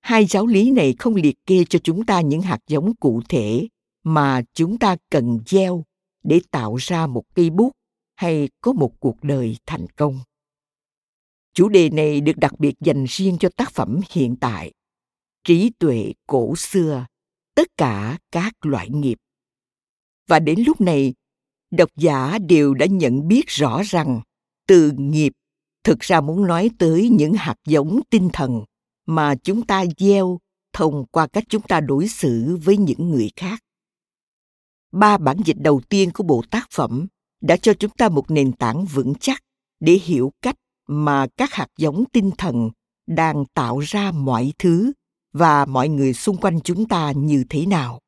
hai 0.00 0.26
giáo 0.26 0.46
lý 0.46 0.70
này 0.70 0.94
không 0.98 1.14
liệt 1.14 1.36
kê 1.46 1.64
cho 1.70 1.78
chúng 1.78 2.06
ta 2.06 2.20
những 2.20 2.42
hạt 2.42 2.58
giống 2.66 2.96
cụ 2.96 3.22
thể 3.28 3.68
mà 4.02 4.42
chúng 4.54 4.78
ta 4.78 4.96
cần 5.10 5.38
gieo 5.46 5.84
để 6.22 6.40
tạo 6.50 6.76
ra 6.76 7.06
một 7.06 7.24
cây 7.34 7.50
bút 7.50 7.72
hay 8.14 8.48
có 8.60 8.72
một 8.72 8.92
cuộc 9.00 9.16
đời 9.22 9.56
thành 9.66 9.86
công. 9.96 10.20
Chủ 11.54 11.68
đề 11.68 11.90
này 11.90 12.20
được 12.20 12.36
đặc 12.36 12.58
biệt 12.58 12.74
dành 12.80 13.04
riêng 13.08 13.36
cho 13.40 13.48
tác 13.56 13.72
phẩm 13.72 14.00
hiện 14.10 14.36
tại, 14.40 14.72
trí 15.44 15.70
tuệ 15.78 16.12
cổ 16.26 16.56
xưa, 16.56 17.06
tất 17.54 17.68
cả 17.76 18.18
các 18.30 18.66
loại 18.66 18.90
nghiệp. 18.90 19.18
Và 20.26 20.38
đến 20.38 20.62
lúc 20.66 20.80
này 20.80 21.14
độc 21.72 21.90
giả 21.96 22.38
đều 22.38 22.74
đã 22.74 22.86
nhận 22.86 23.28
biết 23.28 23.46
rõ 23.46 23.82
rằng, 23.84 24.20
từ 24.66 24.92
nghiệp, 24.96 25.32
thực 25.84 26.00
ra 26.00 26.20
muốn 26.20 26.46
nói 26.46 26.70
tới 26.78 27.08
những 27.08 27.34
hạt 27.34 27.56
giống 27.66 28.00
tinh 28.10 28.30
thần 28.32 28.60
mà 29.06 29.34
chúng 29.34 29.66
ta 29.66 29.84
gieo 29.98 30.38
thông 30.72 31.04
qua 31.06 31.26
cách 31.26 31.44
chúng 31.48 31.62
ta 31.62 31.80
đối 31.80 32.08
xử 32.08 32.58
với 32.64 32.76
những 32.76 33.08
người 33.08 33.30
khác. 33.36 33.60
Ba 34.92 35.18
bản 35.18 35.36
dịch 35.44 35.56
đầu 35.60 35.80
tiên 35.88 36.10
của 36.14 36.24
bộ 36.24 36.42
tác 36.50 36.66
phẩm 36.70 37.06
đã 37.40 37.56
cho 37.56 37.74
chúng 37.74 37.90
ta 37.90 38.08
một 38.08 38.30
nền 38.30 38.52
tảng 38.52 38.84
vững 38.84 39.14
chắc 39.20 39.42
để 39.80 39.92
hiểu 39.92 40.32
cách 40.42 40.56
mà 40.88 41.26
các 41.36 41.52
hạt 41.52 41.68
giống 41.78 42.04
tinh 42.12 42.30
thần 42.38 42.70
đang 43.06 43.44
tạo 43.54 43.78
ra 43.78 44.12
mọi 44.12 44.52
thứ 44.58 44.92
và 45.32 45.64
mọi 45.64 45.88
người 45.88 46.12
xung 46.14 46.36
quanh 46.36 46.60
chúng 46.60 46.88
ta 46.88 47.12
như 47.16 47.44
thế 47.48 47.66
nào. 47.66 48.00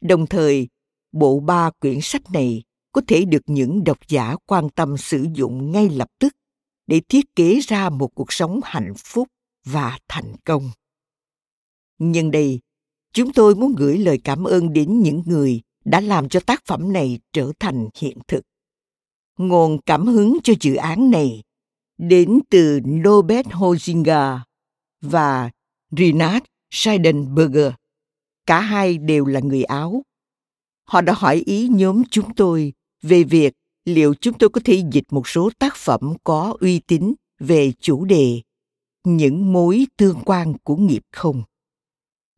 Đồng 0.00 0.26
thời, 0.26 0.68
bộ 1.12 1.40
ba 1.40 1.70
quyển 1.70 1.98
sách 2.02 2.30
này 2.32 2.62
có 2.98 3.02
thể 3.06 3.24
được 3.24 3.42
những 3.46 3.84
độc 3.84 3.98
giả 4.08 4.36
quan 4.46 4.68
tâm 4.70 4.96
sử 4.96 5.26
dụng 5.34 5.72
ngay 5.72 5.88
lập 5.88 6.08
tức 6.18 6.36
để 6.86 7.00
thiết 7.08 7.36
kế 7.36 7.60
ra 7.60 7.90
một 7.90 8.14
cuộc 8.14 8.32
sống 8.32 8.60
hạnh 8.64 8.92
phúc 8.96 9.28
và 9.64 9.98
thành 10.08 10.36
công 10.44 10.70
nhân 11.98 12.30
đây, 12.30 12.60
chúng 13.12 13.32
tôi 13.32 13.54
muốn 13.54 13.74
gửi 13.76 13.98
lời 13.98 14.20
cảm 14.24 14.44
ơn 14.44 14.72
đến 14.72 15.00
những 15.00 15.22
người 15.26 15.60
đã 15.84 16.00
làm 16.00 16.28
cho 16.28 16.40
tác 16.40 16.62
phẩm 16.66 16.92
này 16.92 17.18
trở 17.32 17.52
thành 17.60 17.88
hiện 17.98 18.18
thực 18.28 18.44
nguồn 19.38 19.78
cảm 19.86 20.06
hứng 20.06 20.38
cho 20.44 20.52
dự 20.60 20.74
án 20.74 21.10
này 21.10 21.42
đến 21.98 22.40
từ 22.50 22.80
Nobel 22.80 23.46
Hozinger 23.46 24.38
và 25.00 25.50
Rinat 25.90 26.42
Scheidenberger. 26.70 27.72
Cả 28.46 28.60
hai 28.60 28.98
đều 28.98 29.24
là 29.24 29.40
người 29.40 29.64
Áo. 29.64 30.02
Họ 30.84 31.00
đã 31.00 31.14
hỏi 31.16 31.42
ý 31.46 31.68
nhóm 31.68 32.02
chúng 32.10 32.34
tôi 32.34 32.72
về 33.02 33.24
việc 33.24 33.54
liệu 33.84 34.14
chúng 34.14 34.38
tôi 34.38 34.48
có 34.48 34.60
thể 34.64 34.82
dịch 34.92 35.04
một 35.10 35.28
số 35.28 35.50
tác 35.58 35.76
phẩm 35.76 36.14
có 36.24 36.56
uy 36.60 36.80
tín 36.80 37.14
về 37.40 37.72
chủ 37.80 38.04
đề 38.04 38.40
những 39.04 39.52
mối 39.52 39.86
tương 39.96 40.18
quan 40.24 40.54
của 40.62 40.76
nghiệp 40.76 41.02
không. 41.12 41.42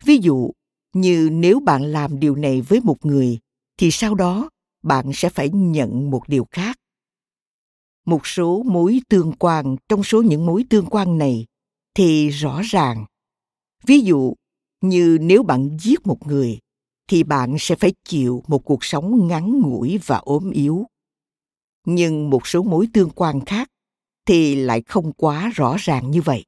Ví 0.05 0.19
dụ, 0.19 0.51
như 0.93 1.29
nếu 1.33 1.61
bạn 1.61 1.83
làm 1.83 2.21
điều 2.21 2.37
này 2.37 2.61
với 2.61 2.81
một 2.81 3.07
người 3.07 3.39
thì 3.77 3.91
sau 3.91 4.15
đó 4.15 4.51
bạn 4.83 5.11
sẽ 5.15 5.29
phải 5.29 5.49
nhận 5.49 6.11
một 6.11 6.23
điều 6.29 6.47
khác 6.51 6.77
một 8.07 8.27
số 8.27 8.63
mối 8.63 9.01
tương 9.09 9.33
quan 9.33 9.77
trong 9.89 10.05
số 10.05 10.23
những 10.23 10.47
mối 10.47 10.65
tương 10.71 10.87
quan 10.87 11.19
này 11.19 11.47
thì 11.95 12.29
rõ 12.29 12.61
ràng 12.65 13.05
ví 13.87 14.01
dụ 14.01 14.35
như 14.81 15.19
nếu 15.21 15.43
bạn 15.43 15.79
giết 15.81 16.07
một 16.07 16.27
người 16.27 16.59
thì 17.11 17.23
bạn 17.23 17.57
sẽ 17.59 17.75
phải 17.75 17.93
chịu 18.05 18.43
một 18.47 18.65
cuộc 18.65 18.85
sống 18.85 19.29
ngắn 19.29 19.61
ngủi 19.61 19.99
và 20.07 20.17
ốm 20.17 20.51
yếu. 20.51 20.87
Nhưng 21.87 22.31
một 22.31 22.47
số 22.47 22.63
mối 22.63 22.89
tương 22.93 23.11
quan 23.11 23.45
khác 23.45 23.69
thì 24.27 24.55
lại 24.55 24.83
không 24.83 25.13
quá 25.13 25.51
rõ 25.55 25.77
ràng 25.79 26.11
như 26.11 26.21
vậy. 26.23 26.45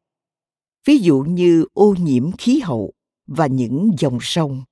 Ví 0.85 0.99
dụ 0.99 1.23
như 1.23 1.65
ô 1.73 1.95
nhiễm 1.99 2.33
khí 2.33 2.61
hậu 2.61 2.93
và 3.27 3.47
những 3.47 3.91
dòng 3.99 4.19
sông. 4.21 4.63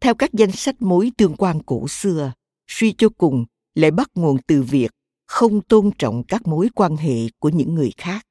Theo 0.00 0.14
các 0.14 0.32
danh 0.32 0.52
sách 0.52 0.82
mối 0.82 1.12
tương 1.16 1.36
quan 1.36 1.62
cổ 1.66 1.88
xưa, 1.88 2.32
suy 2.68 2.94
cho 2.98 3.08
cùng 3.08 3.44
lại 3.74 3.90
bắt 3.90 4.10
nguồn 4.14 4.36
từ 4.46 4.62
việc 4.62 4.90
không 5.26 5.60
tôn 5.60 5.90
trọng 5.98 6.22
các 6.24 6.46
mối 6.46 6.68
quan 6.74 6.96
hệ 6.96 7.18
của 7.38 7.48
những 7.48 7.74
người 7.74 7.92
khác. 7.96 8.26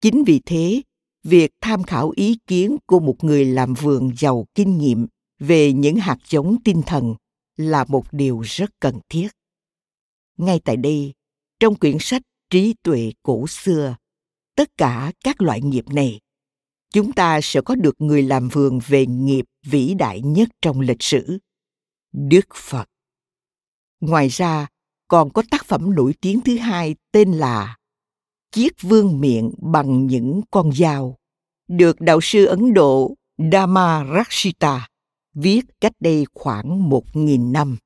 Chính 0.00 0.24
vì 0.24 0.40
thế, 0.46 0.82
việc 1.22 1.50
tham 1.60 1.82
khảo 1.82 2.12
ý 2.16 2.38
kiến 2.46 2.76
của 2.86 3.00
một 3.00 3.24
người 3.24 3.44
làm 3.44 3.74
vườn 3.74 4.12
giàu 4.16 4.46
kinh 4.54 4.78
nghiệm 4.78 5.06
về 5.46 5.72
những 5.72 5.96
hạt 5.96 6.18
giống 6.28 6.56
tinh 6.64 6.82
thần 6.86 7.14
là 7.56 7.84
một 7.88 8.04
điều 8.12 8.40
rất 8.40 8.70
cần 8.80 9.00
thiết. 9.08 9.28
Ngay 10.36 10.60
tại 10.64 10.76
đây 10.76 11.12
trong 11.60 11.74
quyển 11.74 11.96
sách 12.00 12.22
trí 12.50 12.74
tuệ 12.82 13.12
cổ 13.22 13.46
xưa 13.46 13.96
tất 14.56 14.76
cả 14.76 15.12
các 15.24 15.42
loại 15.42 15.60
nghiệp 15.60 15.84
này 15.88 16.20
chúng 16.92 17.12
ta 17.12 17.40
sẽ 17.42 17.60
có 17.60 17.74
được 17.74 18.00
người 18.00 18.22
làm 18.22 18.48
vườn 18.48 18.78
về 18.86 19.06
nghiệp 19.06 19.44
vĩ 19.66 19.94
đại 19.94 20.20
nhất 20.20 20.48
trong 20.62 20.80
lịch 20.80 21.02
sử 21.02 21.38
đức 22.12 22.46
phật. 22.54 22.84
Ngoài 24.00 24.28
ra 24.28 24.66
còn 25.08 25.32
có 25.32 25.42
tác 25.50 25.64
phẩm 25.64 25.94
nổi 25.94 26.14
tiếng 26.20 26.40
thứ 26.40 26.56
hai 26.56 26.94
tên 27.12 27.32
là 27.32 27.76
Chiếc 28.52 28.82
vương 28.82 29.20
miệng 29.20 29.54
bằng 29.58 30.06
những 30.06 30.40
con 30.50 30.72
dao, 30.72 31.16
được 31.68 32.00
đạo 32.00 32.18
sư 32.22 32.44
Ấn 32.44 32.74
Độ 32.74 33.14
Dhamma 33.52 34.04
Rakshita 34.14 34.88
viết 35.34 35.60
cách 35.80 35.92
đây 36.00 36.24
khoảng 36.34 36.88
một 36.88 37.16
nghìn 37.16 37.52
năm. 37.52 37.76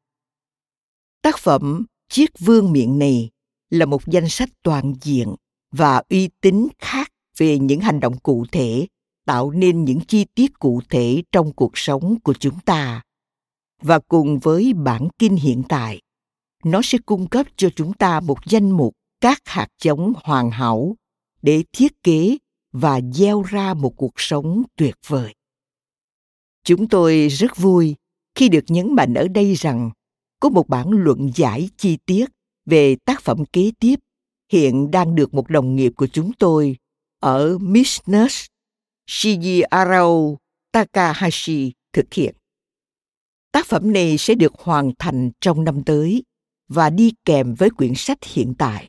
Tác 1.23 1.39
phẩm 1.39 1.85
Chiếc 2.09 2.39
vương 2.39 2.73
miệng 2.73 2.99
này 2.99 3.31
là 3.71 3.87
một 3.87 4.07
danh 4.07 4.29
sách 4.29 4.49
toàn 4.63 4.95
diện 5.03 5.35
và 5.73 6.03
uy 6.09 6.29
tín 6.41 6.69
khác 6.79 7.13
về 7.37 7.59
những 7.59 7.81
hành 7.81 8.01
động 8.01 8.19
cụ 8.19 8.45
thể, 8.53 8.87
tạo 9.27 9.51
nên 9.51 9.85
những 9.85 10.01
chi 10.01 10.25
tiết 10.35 10.59
cụ 10.59 10.81
thể 10.91 11.23
trong 11.33 11.53
cuộc 11.53 11.73
sống 11.75 12.21
của 12.21 12.35
chúng 12.35 12.61
ta 12.61 13.03
và 13.83 13.99
cùng 13.99 14.39
với 14.39 14.73
bản 14.73 15.09
kinh 15.19 15.37
hiện 15.37 15.63
tại, 15.69 16.01
nó 16.65 16.81
sẽ 16.85 16.99
cung 17.07 17.29
cấp 17.29 17.47
cho 17.57 17.69
chúng 17.77 17.93
ta 17.93 18.21
một 18.21 18.39
danh 18.47 18.71
mục 18.71 18.95
các 19.21 19.43
hạt 19.45 19.69
giống 19.83 20.13
hoàn 20.25 20.51
hảo 20.51 20.97
để 21.43 21.63
thiết 21.73 22.03
kế 22.03 22.37
và 22.73 23.01
gieo 23.13 23.43
ra 23.43 23.75
một 23.75 23.97
cuộc 23.97 24.13
sống 24.17 24.63
tuyệt 24.77 24.95
vời 25.07 25.35
chúng 26.69 26.89
tôi 26.89 27.29
rất 27.29 27.57
vui 27.57 27.95
khi 28.35 28.49
được 28.49 28.65
nhấn 28.69 28.95
mạnh 28.95 29.15
ở 29.15 29.29
đây 29.29 29.55
rằng 29.55 29.91
có 30.41 30.49
một 30.49 30.69
bản 30.69 30.91
luận 30.91 31.31
giải 31.35 31.71
chi 31.77 31.99
tiết 32.07 32.25
về 32.67 32.97
tác 33.05 33.23
phẩm 33.23 33.45
kế 33.53 33.73
tiếp 33.81 33.95
hiện 34.53 34.91
đang 34.91 35.15
được 35.15 35.35
một 35.35 35.51
đồng 35.51 35.77
nghiệp 35.77 35.93
của 35.97 36.07
chúng 36.07 36.33
tôi 36.33 36.77
ở 37.21 37.59
Mishnus 37.59 38.47
Shiji 39.07 40.37
Takahashi 40.73 41.73
thực 41.93 42.15
hiện. 42.15 42.35
Tác 43.53 43.67
phẩm 43.67 43.93
này 43.93 44.19
sẽ 44.19 44.35
được 44.35 44.53
hoàn 44.59 44.93
thành 44.99 45.31
trong 45.41 45.65
năm 45.65 45.85
tới 45.85 46.23
và 46.69 46.91
đi 46.91 47.13
kèm 47.25 47.55
với 47.55 47.71
quyển 47.71 47.93
sách 47.95 48.19
hiện 48.25 48.55
tại. 48.59 48.89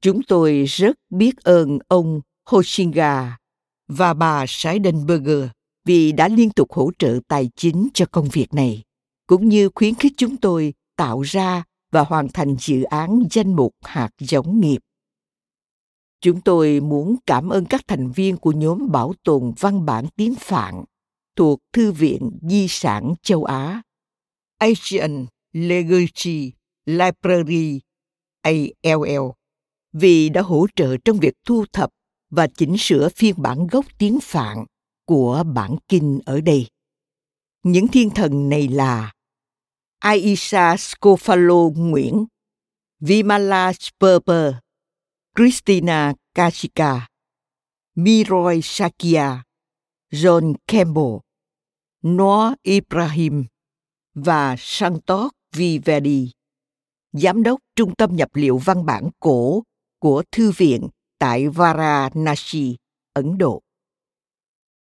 Chúng 0.00 0.22
tôi 0.22 0.64
rất 0.68 0.96
biết 1.10 1.36
ơn 1.36 1.78
ông 1.88 2.20
Hoshinga 2.44 3.36
và 3.88 4.14
bà 4.14 4.44
Seidenberger 4.48 5.48
vì 5.86 6.12
đã 6.12 6.28
liên 6.28 6.50
tục 6.50 6.72
hỗ 6.72 6.90
trợ 6.98 7.20
tài 7.28 7.50
chính 7.56 7.88
cho 7.94 8.06
công 8.06 8.28
việc 8.28 8.54
này, 8.54 8.82
cũng 9.26 9.48
như 9.48 9.70
khuyến 9.74 9.94
khích 9.94 10.12
chúng 10.16 10.36
tôi 10.36 10.74
tạo 10.96 11.20
ra 11.20 11.64
và 11.92 12.00
hoàn 12.00 12.28
thành 12.28 12.56
dự 12.60 12.82
án 12.82 13.22
danh 13.30 13.56
mục 13.56 13.74
hạt 13.82 14.10
giống 14.18 14.60
nghiệp. 14.60 14.78
Chúng 16.20 16.40
tôi 16.40 16.80
muốn 16.80 17.16
cảm 17.26 17.48
ơn 17.48 17.64
các 17.64 17.80
thành 17.88 18.12
viên 18.12 18.36
của 18.36 18.52
nhóm 18.52 18.90
bảo 18.92 19.14
tồn 19.24 19.52
văn 19.58 19.86
bản 19.86 20.06
tiếng 20.16 20.34
Phạn 20.34 20.84
thuộc 21.36 21.60
Thư 21.72 21.92
viện 21.92 22.30
Di 22.42 22.66
sản 22.68 23.14
châu 23.22 23.44
Á, 23.44 23.82
Asian 24.58 25.26
Legacy 25.52 26.52
Library 26.86 27.80
ALL, 28.42 29.30
vì 29.92 30.28
đã 30.28 30.42
hỗ 30.42 30.66
trợ 30.76 30.96
trong 31.04 31.18
việc 31.18 31.34
thu 31.44 31.64
thập 31.72 31.90
và 32.30 32.46
chỉnh 32.46 32.76
sửa 32.78 33.08
phiên 33.08 33.34
bản 33.38 33.66
gốc 33.66 33.86
tiếng 33.98 34.18
Phạn 34.22 34.64
của 35.06 35.44
bản 35.54 35.76
kinh 35.88 36.20
ở 36.26 36.40
đây. 36.40 36.66
Những 37.62 37.88
thiên 37.88 38.10
thần 38.10 38.48
này 38.48 38.68
là 38.68 39.12
Aisha 39.98 40.74
Scofalo 40.74 41.72
Nguyễn, 41.76 42.26
Vimala 43.00 43.72
Sperber, 43.72 44.54
Christina 45.36 46.12
Kashika, 46.34 47.08
Miroy 47.94 48.60
Shakia, 48.62 49.42
John 50.10 50.54
Campbell, 50.66 51.16
Noah 52.02 52.54
Ibrahim 52.62 53.44
và 54.14 54.56
Santok 54.58 55.32
Vivedi, 55.52 56.30
Giám 57.12 57.42
đốc 57.42 57.60
Trung 57.76 57.94
tâm 57.94 58.16
nhập 58.16 58.28
liệu 58.34 58.58
văn 58.58 58.86
bản 58.86 59.10
cổ 59.20 59.62
của 59.98 60.22
Thư 60.32 60.50
viện 60.50 60.88
tại 61.18 61.48
Varanasi, 61.48 62.76
Ấn 63.12 63.38
Độ. 63.38 63.65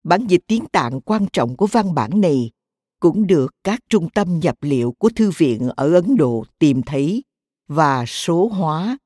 Bản 0.03 0.27
dịch 0.27 0.41
tiếng 0.47 0.65
tạng 0.71 1.01
quan 1.01 1.25
trọng 1.33 1.57
của 1.57 1.67
văn 1.67 1.93
bản 1.93 2.21
này 2.21 2.51
cũng 2.99 3.27
được 3.27 3.55
các 3.63 3.79
trung 3.89 4.09
tâm 4.09 4.39
nhập 4.39 4.55
liệu 4.61 4.91
của 4.91 5.09
thư 5.15 5.31
viện 5.37 5.69
ở 5.75 5.93
Ấn 5.93 6.15
Độ 6.17 6.43
tìm 6.59 6.81
thấy 6.81 7.23
và 7.67 8.05
số 8.05 8.47
hóa 8.47 8.97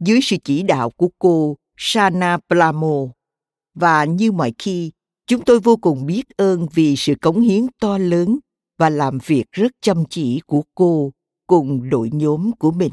dưới 0.00 0.20
sự 0.22 0.36
chỉ 0.44 0.62
đạo 0.62 0.90
của 0.90 1.08
cô 1.18 1.56
Shana 1.76 2.38
Plamo. 2.48 3.06
Và 3.74 4.04
như 4.04 4.32
mọi 4.32 4.52
khi, 4.58 4.92
chúng 5.26 5.44
tôi 5.44 5.60
vô 5.60 5.76
cùng 5.76 6.06
biết 6.06 6.36
ơn 6.36 6.66
vì 6.74 6.96
sự 6.96 7.14
cống 7.20 7.40
hiến 7.40 7.66
to 7.80 7.98
lớn 7.98 8.38
và 8.78 8.90
làm 8.90 9.18
việc 9.26 9.44
rất 9.52 9.72
chăm 9.80 10.04
chỉ 10.10 10.40
của 10.46 10.62
cô 10.74 11.12
cùng 11.46 11.90
đội 11.90 12.10
nhóm 12.12 12.52
của 12.52 12.70
mình. 12.70 12.92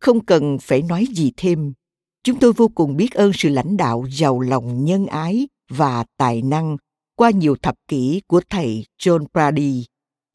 Không 0.00 0.24
cần 0.24 0.58
phải 0.60 0.82
nói 0.82 1.06
gì 1.14 1.32
thêm, 1.36 1.72
chúng 2.22 2.38
tôi 2.38 2.52
vô 2.52 2.68
cùng 2.68 2.96
biết 2.96 3.12
ơn 3.12 3.32
sự 3.34 3.48
lãnh 3.48 3.76
đạo 3.76 4.04
giàu 4.10 4.40
lòng 4.40 4.84
nhân 4.84 5.06
ái 5.06 5.48
và 5.76 6.04
tài 6.16 6.42
năng 6.42 6.76
qua 7.14 7.30
nhiều 7.30 7.56
thập 7.56 7.74
kỷ 7.88 8.22
của 8.26 8.40
thầy 8.50 8.84
John 8.98 9.26
Brady, 9.34 9.86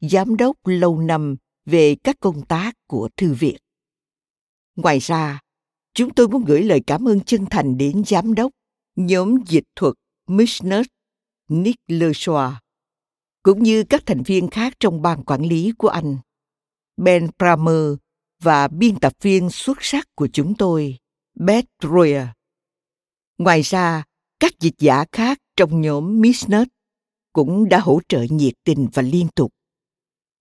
giám 0.02 0.38
đốc 0.38 0.68
lâu 0.68 1.00
năm 1.00 1.36
về 1.66 1.96
các 2.04 2.16
công 2.20 2.46
tác 2.46 2.76
của 2.88 3.10
thư 3.18 3.34
viện. 3.34 3.58
Ngoài 4.76 5.00
ra, 5.00 5.40
chúng 5.94 6.14
tôi 6.14 6.28
muốn 6.28 6.46
gửi 6.46 6.64
lời 6.64 6.82
cảm 6.88 7.08
ơn 7.08 7.20
chân 7.22 7.46
thành 7.50 7.78
đến 7.78 8.04
giám 8.06 8.34
đốc 8.34 8.52
nhóm 8.96 9.38
dịch 9.48 9.64
thuật 9.76 9.94
Missner 10.28 10.86
Nick 11.50 11.80
Lechoir, 11.88 12.54
cũng 13.44 13.64
như 13.64 13.84
các 13.84 14.06
thành 14.06 14.24
viên 14.24 14.50
khác 14.50 14.74
trong 14.80 15.02
ban 15.02 15.24
quản 15.24 15.42
lý 15.42 15.72
của 15.78 15.88
anh, 15.88 16.18
Ben 16.98 17.30
Pramer 17.40 17.96
và 18.44 18.68
biên 18.68 19.00
tập 19.00 19.14
viên 19.22 19.50
xuất 19.50 19.78
sắc 19.82 20.08
của 20.16 20.28
chúng 20.34 20.56
tôi, 20.56 20.98
Beth 21.36 21.68
Royer. 21.84 22.28
Ngoài 23.38 23.62
ra, 23.62 24.04
các 24.40 24.60
dịch 24.60 24.76
giả 24.78 25.06
khác 25.12 25.40
trong 25.56 25.82
nhóm 25.82 26.22
Mishnut 26.22 26.68
cũng 27.34 27.70
đã 27.70 27.80
hỗ 27.80 28.00
trợ 28.10 28.26
nhiệt 28.30 28.54
tình 28.64 28.88
và 28.94 29.02
liên 29.02 29.28
tục. 29.36 29.52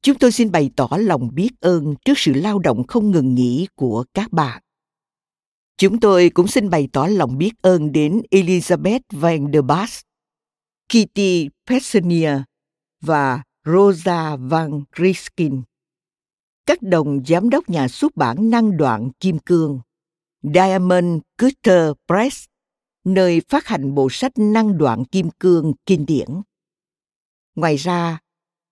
Chúng 0.03 0.19
tôi 0.19 0.33
xin 0.33 0.51
bày 0.51 0.71
tỏ 0.77 0.89
lòng 1.01 1.35
biết 1.35 1.51
ơn 1.61 1.95
trước 2.05 2.13
sự 2.17 2.33
lao 2.33 2.59
động 2.59 2.87
không 2.87 3.11
ngừng 3.11 3.35
nghỉ 3.35 3.67
của 3.75 4.05
các 4.15 4.33
bạn. 4.33 4.63
Chúng 5.79 6.01
tôi 6.01 6.31
cũng 6.31 6.49
xin 6.49 6.71
bày 6.71 6.89
tỏ 6.93 7.07
lòng 7.07 7.39
biết 7.39 7.53
ơn 7.63 7.93
đến 7.93 8.23
Elizabeth 8.31 9.01
Van 9.13 9.53
der 9.53 9.65
Bas, 9.65 10.01
Kitty 10.89 11.49
Pessonia 11.67 12.33
và 13.01 13.43
Rosa 13.65 14.37
Van 14.37 14.83
Riskin. 14.99 15.63
Các 16.67 16.83
đồng 16.83 17.25
giám 17.27 17.51
đốc 17.51 17.69
nhà 17.69 17.89
xuất 17.89 18.17
bản 18.17 18.51
năng 18.51 18.77
đoạn 18.77 19.11
Kim 19.21 19.39
Cương, 19.39 19.81
Diamond 20.43 21.21
Cutter 21.39 21.93
Press, 22.07 22.45
nơi 23.07 23.41
phát 23.49 23.67
hành 23.67 23.95
bộ 23.95 24.09
sách 24.11 24.33
năng 24.37 24.79
đoạn 24.79 25.05
Kim 25.05 25.31
Cương 25.31 25.73
kinh 25.87 26.07
điển. 26.07 26.29
Ngoài 27.55 27.77
ra, 27.77 28.19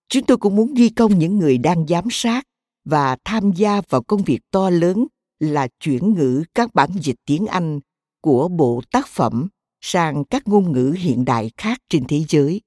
chúng 0.09 0.23
tôi 0.23 0.37
cũng 0.37 0.55
muốn 0.55 0.73
ghi 0.73 0.89
công 0.89 1.19
những 1.19 1.37
người 1.37 1.57
đang 1.57 1.87
giám 1.87 2.03
sát 2.11 2.47
và 2.85 3.17
tham 3.23 3.51
gia 3.51 3.81
vào 3.89 4.03
công 4.03 4.23
việc 4.23 4.39
to 4.51 4.69
lớn 4.69 5.07
là 5.39 5.67
chuyển 5.79 6.13
ngữ 6.13 6.43
các 6.55 6.73
bản 6.73 6.89
dịch 7.01 7.15
tiếng 7.25 7.47
Anh 7.47 7.79
của 8.21 8.47
bộ 8.47 8.81
tác 8.91 9.07
phẩm 9.07 9.47
sang 9.81 10.23
các 10.23 10.47
ngôn 10.47 10.71
ngữ 10.71 10.95
hiện 10.97 11.25
đại 11.25 11.51
khác 11.57 11.79
trên 11.89 12.05
thế 12.07 12.23
giới. 12.29 12.61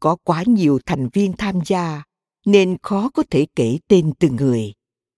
Có 0.00 0.16
quá 0.24 0.44
nhiều 0.46 0.78
thành 0.86 1.08
viên 1.12 1.32
tham 1.32 1.60
gia 1.66 2.02
nên 2.46 2.76
khó 2.82 3.10
có 3.14 3.22
thể 3.30 3.46
kể 3.56 3.78
tên 3.88 4.12
từng 4.18 4.36
người. 4.36 4.72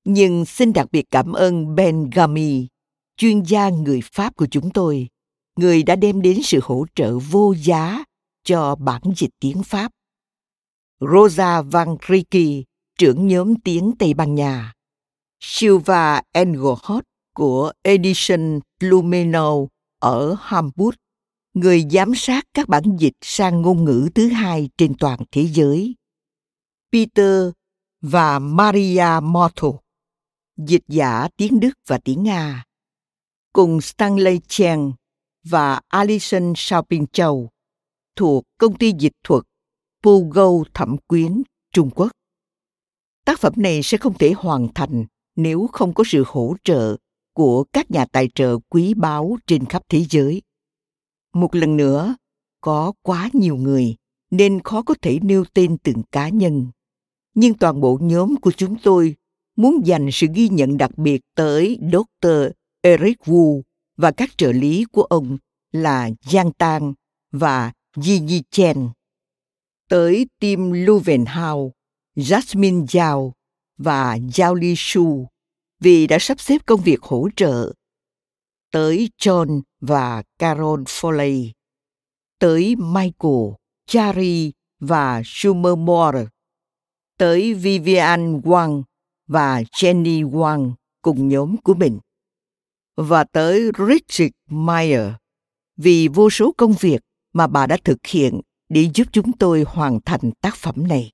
Nhưng 0.05 0.45
xin 0.45 0.73
đặc 0.73 0.87
biệt 0.93 1.05
cảm 1.11 1.33
ơn 1.33 1.75
Ben 1.75 2.11
Gami, 2.11 2.67
chuyên 3.17 3.43
gia 3.43 3.69
người 3.69 4.01
Pháp 4.13 4.37
của 4.37 4.47
chúng 4.47 4.71
tôi, 4.71 5.09
người 5.57 5.83
đã 5.83 5.97
đem 5.97 6.23
đến 6.23 6.41
sự 6.43 6.61
hỗ 6.63 6.87
trợ 6.95 7.19
vô 7.19 7.55
giá 7.59 8.05
cho 8.45 8.75
bản 8.75 9.03
dịch 9.17 9.31
tiếng 9.41 9.63
Pháp. 9.63 9.93
Rosa 11.01 11.63
Van 11.63 11.97
Riki, 12.09 12.65
trưởng 12.99 13.27
nhóm 13.27 13.61
tiếng 13.61 13.93
Tây 13.99 14.15
Ban 14.15 14.35
Nha. 14.35 14.73
Silva 15.41 16.23
Engelhot 16.33 17.05
của 17.35 17.73
Edition 17.83 18.61
Lumino 18.81 19.53
ở 19.99 20.37
Hamburg, 20.41 20.97
người 21.55 21.85
giám 21.91 22.15
sát 22.15 22.45
các 22.55 22.69
bản 22.69 22.83
dịch 22.99 23.15
sang 23.21 23.63
ngôn 23.63 23.85
ngữ 23.85 24.09
thứ 24.15 24.29
hai 24.29 24.71
trên 24.79 24.95
toàn 24.99 25.19
thế 25.31 25.47
giới. 25.47 25.95
Peter 26.93 27.51
và 28.01 28.39
Maria 28.39 29.21
Morto, 29.23 29.69
dịch 30.57 30.85
giả 30.89 31.29
tiếng 31.37 31.61
Đức 31.61 31.73
và 31.87 31.99
tiếng 31.99 32.23
Nga, 32.23 32.65
cùng 33.53 33.81
Stanley 33.81 34.41
Cheng 34.49 34.93
và 35.51 35.81
Alison 35.89 36.53
Shopping 36.57 37.07
Châu 37.13 37.51
thuộc 38.17 38.45
công 38.59 38.79
ty 38.79 38.93
dịch 38.99 39.13
thuật 39.25 39.43
Pugo 40.03 40.51
Thẩm 40.75 40.97
Quyến, 41.07 41.43
Trung 41.73 41.91
Quốc. 41.95 42.13
Tác 43.25 43.41
phẩm 43.41 43.53
này 43.57 43.83
sẽ 43.83 43.99
không 43.99 44.19
thể 44.19 44.33
hoàn 44.37 44.69
thành 44.75 45.05
nếu 45.37 45.69
không 45.73 45.95
có 45.95 46.05
sự 46.07 46.25
hỗ 46.27 46.57
trợ 46.65 46.97
của 47.33 47.65
các 47.73 47.91
nhà 47.91 48.07
tài 48.13 48.29
trợ 48.35 48.59
quý 48.69 48.95
báu 48.95 49.37
trên 49.47 49.65
khắp 49.65 49.83
thế 49.89 50.05
giới. 50.11 50.43
Một 51.33 51.55
lần 51.55 51.77
nữa, 51.77 52.17
có 52.61 52.93
quá 53.03 53.29
nhiều 53.33 53.57
người 53.57 53.97
nên 54.31 54.61
khó 54.65 54.83
có 54.83 54.95
thể 55.03 55.19
nêu 55.23 55.45
tên 55.55 55.79
từng 55.79 56.03
cá 56.13 56.29
nhân. 56.29 56.67
Nhưng 57.35 57.55
toàn 57.55 57.81
bộ 57.81 57.99
nhóm 58.03 58.37
của 58.37 58.53
chúng 58.53 58.77
tôi 58.83 59.17
muốn 59.57 59.87
dành 59.87 60.09
sự 60.13 60.27
ghi 60.35 60.49
nhận 60.49 60.79
đặc 60.79 60.99
biệt 60.99 61.21
tới 61.35 61.79
Dr. 61.93 62.29
Eric 62.81 63.19
Wu 63.25 63.63
và 63.97 64.11
các 64.11 64.39
trợ 64.39 64.53
lý 64.53 64.85
của 64.93 65.03
ông 65.03 65.39
là 65.73 66.11
Giang 66.21 66.53
Tang 66.53 66.95
và 67.33 67.73
Yi 68.05 68.21
Yi 68.29 68.43
Chen. 68.51 68.89
tới 69.89 70.27
Tim 70.41 70.73
Luvenhau, 70.73 71.73
Jasmine 72.17 72.85
Zhao 72.85 73.33
và 73.79 74.17
Zhao 74.17 74.55
Li 74.55 74.75
Shu 74.77 75.27
vì 75.81 76.07
đã 76.07 76.19
sắp 76.21 76.41
xếp 76.41 76.67
công 76.67 76.81
việc 76.81 77.03
hỗ 77.03 77.29
trợ. 77.37 77.73
Tới 78.71 79.11
John 79.19 79.63
và 79.81 80.23
Carol 80.39 80.83
Foley, 80.83 81.51
tới 82.39 82.77
Michael, 82.77 83.55
Chari 83.87 84.53
và 84.81 85.23
Schumer 85.25 85.79
Moore, 85.79 86.27
tới 87.19 87.55
Vivian 87.55 88.41
Wang 88.41 88.83
và 89.27 89.63
Jenny 89.63 90.31
Wang 90.31 90.73
cùng 91.03 91.29
nhóm 91.29 91.57
của 91.57 91.75
mình, 91.75 91.99
và 92.97 93.25
tới 93.25 93.71
Richard 93.89 94.33
Meyer 94.51 95.13
vì 95.77 96.09
vô 96.09 96.31
số 96.31 96.55
công 96.57 96.73
việc 96.73 97.01
mà 97.33 97.47
bà 97.47 97.67
đã 97.67 97.77
thực 97.85 98.07
hiện 98.07 98.41
để 98.69 98.91
giúp 98.95 99.09
chúng 99.13 99.33
tôi 99.33 99.65
hoàn 99.69 99.99
thành 100.05 100.31
tác 100.41 100.57
phẩm 100.57 100.89
này. 100.89 101.11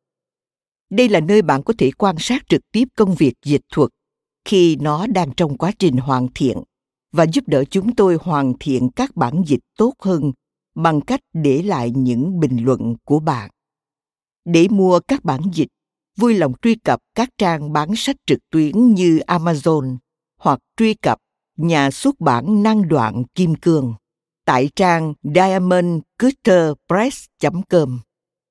Đây 0.90 1.08
là 1.08 1.20
nơi 1.20 1.42
bạn 1.42 1.62
có 1.62 1.74
thể 1.78 1.90
quan 1.98 2.16
sát 2.18 2.42
trực 2.48 2.62
tiếp 2.72 2.88
công 2.96 3.14
việc 3.14 3.34
dịch 3.44 3.62
thuật 3.72 3.90
khi 4.44 4.76
nó 4.76 5.06
đang 5.06 5.30
trong 5.36 5.58
quá 5.58 5.72
trình 5.78 5.96
hoàn 5.96 6.28
thiện 6.34 6.58
và 7.12 7.26
giúp 7.26 7.44
đỡ 7.46 7.64
chúng 7.64 7.94
tôi 7.94 8.18
hoàn 8.20 8.52
thiện 8.60 8.88
các 8.96 9.16
bản 9.16 9.42
dịch 9.46 9.60
tốt 9.76 9.94
hơn 9.98 10.32
bằng 10.74 11.00
cách 11.00 11.20
để 11.32 11.62
lại 11.62 11.90
những 11.90 12.40
bình 12.40 12.64
luận 12.64 12.96
của 13.04 13.20
bạn. 13.20 13.50
Để 14.44 14.68
mua 14.70 15.00
các 15.08 15.24
bản 15.24 15.40
dịch, 15.52 15.68
vui 16.16 16.34
lòng 16.34 16.52
truy 16.62 16.74
cập 16.74 17.00
các 17.14 17.28
trang 17.38 17.72
bán 17.72 17.96
sách 17.96 18.16
trực 18.26 18.38
tuyến 18.50 18.94
như 18.94 19.20
Amazon 19.26 19.96
hoặc 20.38 20.60
truy 20.76 20.94
cập 20.94 21.18
nhà 21.56 21.90
xuất 21.90 22.20
bản 22.20 22.62
năng 22.62 22.88
đoạn 22.88 23.24
Kim 23.34 23.54
Cương 23.54 23.94
tại 24.44 24.70
trang 24.76 25.14
diamondcutterpress.com, 25.22 28.00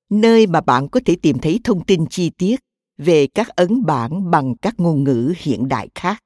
nơi 0.10 0.48
mà 0.48 0.62
bạn 0.62 0.90
có 0.90 1.00
thể 1.06 1.16
tìm 1.22 1.40
thấy 1.40 1.60
thông 1.64 1.86
tin 1.86 2.06
chi 2.10 2.30
tiết 2.30 2.60
về 2.98 3.28
các 3.28 3.48
ấn 3.48 3.86
bản 3.86 4.32
bằng 4.32 4.56
các 4.62 4.74
ngôn 4.78 5.04
ngữ 5.04 5.34
hiện 5.38 5.68
đại 5.68 5.90
khác. 5.96 6.24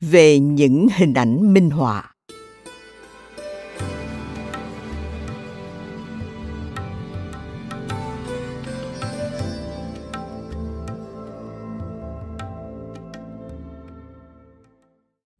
Về 0.00 0.38
những 0.38 0.86
hình 0.96 1.14
ảnh 1.14 1.52
minh 1.52 1.70
họa 1.70 2.13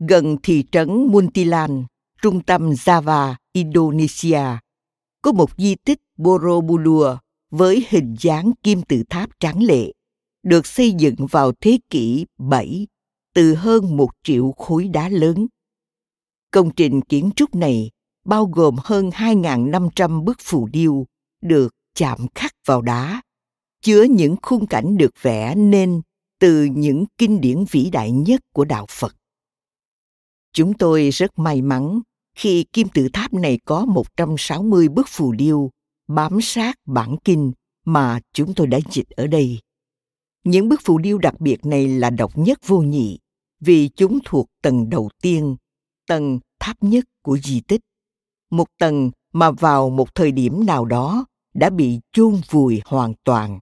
gần 0.08 0.36
thị 0.42 0.64
trấn 0.72 1.06
Muntilan, 1.06 1.84
trung 2.22 2.40
tâm 2.42 2.70
Java, 2.70 3.34
Indonesia, 3.52 4.42
có 5.22 5.32
một 5.32 5.50
di 5.58 5.74
tích 5.74 6.00
Borobudur 6.16 7.06
với 7.50 7.86
hình 7.88 8.16
dáng 8.20 8.52
kim 8.62 8.82
tự 8.82 9.02
tháp 9.10 9.30
tráng 9.40 9.62
lệ, 9.62 9.92
được 10.42 10.66
xây 10.66 10.92
dựng 10.92 11.26
vào 11.30 11.52
thế 11.60 11.78
kỷ 11.90 12.26
7 12.38 12.86
từ 13.34 13.54
hơn 13.54 13.96
một 13.96 14.10
triệu 14.22 14.52
khối 14.52 14.88
đá 14.88 15.08
lớn. 15.08 15.46
Công 16.50 16.70
trình 16.70 17.00
kiến 17.00 17.30
trúc 17.36 17.54
này 17.54 17.90
bao 18.24 18.46
gồm 18.46 18.76
hơn 18.84 19.10
2.500 19.10 20.24
bức 20.24 20.36
phù 20.40 20.66
điêu 20.66 21.06
được 21.42 21.74
chạm 21.94 22.18
khắc 22.34 22.52
vào 22.66 22.82
đá, 22.82 23.22
chứa 23.82 24.02
những 24.02 24.36
khung 24.42 24.66
cảnh 24.66 24.96
được 24.96 25.12
vẽ 25.22 25.54
nên 25.54 26.02
từ 26.40 26.64
những 26.64 27.04
kinh 27.18 27.40
điển 27.40 27.64
vĩ 27.70 27.90
đại 27.90 28.10
nhất 28.10 28.40
của 28.52 28.64
đạo 28.64 28.86
Phật. 28.88 29.16
Chúng 30.54 30.74
tôi 30.74 31.10
rất 31.10 31.38
may 31.38 31.62
mắn 31.62 32.00
khi 32.36 32.64
kim 32.72 32.88
tự 32.88 33.08
tháp 33.12 33.32
này 33.32 33.58
có 33.64 33.84
160 33.84 34.88
bức 34.88 35.06
phù 35.08 35.32
điêu 35.32 35.70
bám 36.08 36.40
sát 36.42 36.78
bản 36.86 37.16
kinh 37.24 37.52
mà 37.84 38.20
chúng 38.32 38.54
tôi 38.54 38.66
đã 38.66 38.78
dịch 38.90 39.10
ở 39.10 39.26
đây. 39.26 39.58
Những 40.44 40.68
bức 40.68 40.80
phù 40.84 40.98
điêu 40.98 41.18
đặc 41.18 41.40
biệt 41.40 41.66
này 41.66 41.88
là 41.88 42.10
độc 42.10 42.38
nhất 42.38 42.58
vô 42.66 42.78
nhị 42.78 43.18
vì 43.60 43.88
chúng 43.88 44.18
thuộc 44.24 44.46
tầng 44.62 44.90
đầu 44.90 45.10
tiên, 45.22 45.56
tầng 46.06 46.40
tháp 46.60 46.82
nhất 46.82 47.04
của 47.22 47.38
di 47.38 47.60
tích. 47.60 47.80
Một 48.50 48.68
tầng 48.78 49.10
mà 49.32 49.50
vào 49.50 49.90
một 49.90 50.14
thời 50.14 50.32
điểm 50.32 50.66
nào 50.66 50.84
đó 50.84 51.26
đã 51.54 51.70
bị 51.70 52.00
chôn 52.12 52.40
vùi 52.50 52.80
hoàn 52.84 53.14
toàn. 53.24 53.58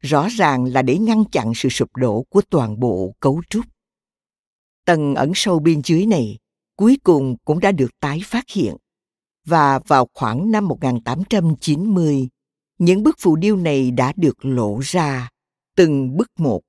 Rõ 0.00 0.28
ràng 0.28 0.64
là 0.64 0.82
để 0.82 0.98
ngăn 0.98 1.24
chặn 1.24 1.52
sự 1.54 1.68
sụp 1.68 1.96
đổ 1.96 2.24
của 2.30 2.42
toàn 2.50 2.80
bộ 2.80 3.14
cấu 3.20 3.42
trúc. 3.50 3.64
Tầng 4.84 5.14
ẩn 5.14 5.32
sâu 5.34 5.58
bên 5.58 5.80
dưới 5.84 6.06
này 6.06 6.38
cuối 6.76 6.98
cùng 7.02 7.36
cũng 7.44 7.60
đã 7.60 7.72
được 7.72 8.00
tái 8.00 8.20
phát 8.24 8.44
hiện. 8.50 8.76
Và 9.44 9.78
vào 9.78 10.08
khoảng 10.14 10.50
năm 10.50 10.68
1890, 10.68 12.28
những 12.78 13.02
bức 13.02 13.16
phù 13.18 13.36
điêu 13.36 13.56
này 13.56 13.90
đã 13.90 14.12
được 14.16 14.44
lộ 14.44 14.78
ra 14.82 15.28
từng 15.76 16.16
bức 16.16 16.28
một 16.38 16.60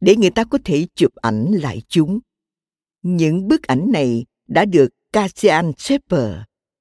để 0.00 0.16
người 0.16 0.30
ta 0.30 0.44
có 0.44 0.58
thể 0.64 0.86
chụp 0.94 1.14
ảnh 1.14 1.52
lại 1.52 1.82
chúng. 1.88 2.18
Những 3.02 3.48
bức 3.48 3.62
ảnh 3.62 3.92
này 3.92 4.24
đã 4.48 4.64
được 4.64 4.88
Cassian 5.12 5.72
Shepard, 5.78 6.36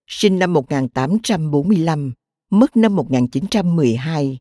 sinh 0.08 0.40
năm 0.40 0.54
1845, 0.54 2.14
mất 2.50 2.78
năm 2.78 2.96
1912, 2.96 4.38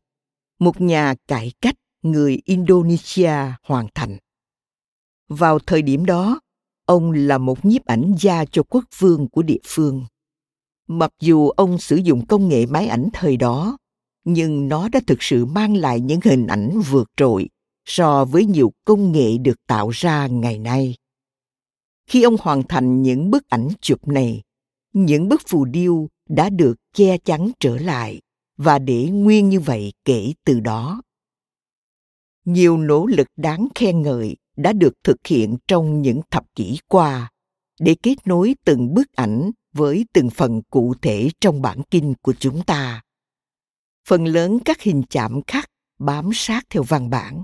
một 0.59 0.81
nhà 0.81 1.15
cải 1.27 1.51
cách 1.61 1.75
người 2.01 2.41
Indonesia 2.45 3.33
hoàn 3.63 3.87
thành. 3.95 4.17
Vào 5.29 5.59
thời 5.59 5.81
điểm 5.81 6.05
đó, 6.05 6.39
ông 6.85 7.11
là 7.11 7.37
một 7.37 7.65
nhiếp 7.65 7.85
ảnh 7.85 8.15
gia 8.19 8.45
cho 8.45 8.63
quốc 8.63 8.83
vương 8.97 9.27
của 9.27 9.41
địa 9.41 9.59
phương. 9.65 10.05
Mặc 10.87 11.11
dù 11.19 11.49
ông 11.49 11.77
sử 11.77 11.95
dụng 11.95 12.25
công 12.25 12.49
nghệ 12.49 12.65
máy 12.65 12.87
ảnh 12.87 13.09
thời 13.13 13.37
đó, 13.37 13.77
nhưng 14.23 14.67
nó 14.67 14.89
đã 14.89 14.99
thực 15.07 15.23
sự 15.23 15.45
mang 15.45 15.75
lại 15.75 15.99
những 15.99 16.19
hình 16.23 16.47
ảnh 16.47 16.81
vượt 16.89 17.07
trội 17.17 17.49
so 17.85 18.25
với 18.25 18.45
nhiều 18.45 18.73
công 18.85 19.11
nghệ 19.11 19.37
được 19.37 19.55
tạo 19.67 19.89
ra 19.89 20.27
ngày 20.27 20.59
nay. 20.59 20.95
Khi 22.07 22.23
ông 22.23 22.35
hoàn 22.39 22.63
thành 22.63 23.01
những 23.01 23.31
bức 23.31 23.47
ảnh 23.47 23.67
chụp 23.81 24.07
này, 24.07 24.41
những 24.93 25.29
bức 25.29 25.41
phù 25.47 25.65
điêu 25.65 26.07
đã 26.29 26.49
được 26.49 26.75
che 26.93 27.17
chắn 27.17 27.51
trở 27.59 27.77
lại 27.77 28.21
và 28.57 28.79
để 28.79 29.09
nguyên 29.11 29.49
như 29.49 29.59
vậy 29.59 29.93
kể 30.05 30.33
từ 30.45 30.59
đó. 30.59 31.01
Nhiều 32.45 32.77
nỗ 32.77 33.05
lực 33.05 33.27
đáng 33.37 33.67
khen 33.75 34.01
ngợi 34.01 34.35
đã 34.59 34.73
được 34.73 34.93
thực 35.03 35.27
hiện 35.27 35.57
trong 35.67 36.01
những 36.01 36.21
thập 36.31 36.55
kỷ 36.55 36.79
qua 36.87 37.31
để 37.79 37.95
kết 38.03 38.15
nối 38.25 38.55
từng 38.65 38.93
bức 38.93 39.07
ảnh 39.15 39.51
với 39.73 40.05
từng 40.13 40.29
phần 40.29 40.61
cụ 40.69 40.93
thể 41.01 41.29
trong 41.41 41.61
bản 41.61 41.81
kinh 41.91 42.13
của 42.21 42.33
chúng 42.39 42.63
ta. 42.63 43.01
Phần 44.07 44.25
lớn 44.25 44.59
các 44.65 44.81
hình 44.81 45.03
chạm 45.09 45.41
khắc 45.47 45.65
bám 45.99 46.29
sát 46.33 46.63
theo 46.69 46.83
văn 46.83 47.09
bản. 47.09 47.43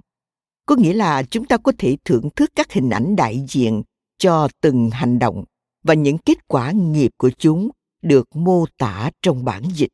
Có 0.66 0.76
nghĩa 0.76 0.94
là 0.94 1.24
chúng 1.24 1.46
ta 1.46 1.58
có 1.58 1.72
thể 1.78 1.98
thưởng 2.06 2.30
thức 2.36 2.52
các 2.56 2.72
hình 2.72 2.90
ảnh 2.90 3.16
đại 3.16 3.46
diện 3.50 3.84
cho 4.18 4.48
từng 4.62 4.90
hành 4.90 5.20
động 5.20 5.44
và 5.84 5.94
những 5.94 6.18
kết 6.18 6.48
quả 6.48 6.72
nghiệp 6.72 7.12
của 7.18 7.30
chúng 7.38 7.70
được 8.02 8.36
mô 8.36 8.66
tả 8.78 9.12
trong 9.22 9.46
bản 9.46 9.64
dịch. 9.74 9.90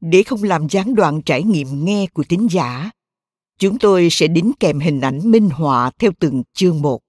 Để 0.00 0.22
không 0.22 0.42
làm 0.42 0.68
gián 0.68 0.94
đoạn 0.94 1.22
trải 1.22 1.42
nghiệm 1.42 1.84
nghe 1.84 2.06
của 2.06 2.24
tín 2.28 2.46
giả 2.50 2.90
Chúng 3.60 3.78
tôi 3.78 4.08
sẽ 4.10 4.28
đính 4.28 4.52
kèm 4.60 4.80
hình 4.80 5.00
ảnh 5.00 5.30
minh 5.30 5.50
họa 5.50 5.90
theo 5.98 6.10
từng 6.18 6.42
chương 6.52 6.82
một. 6.82 7.00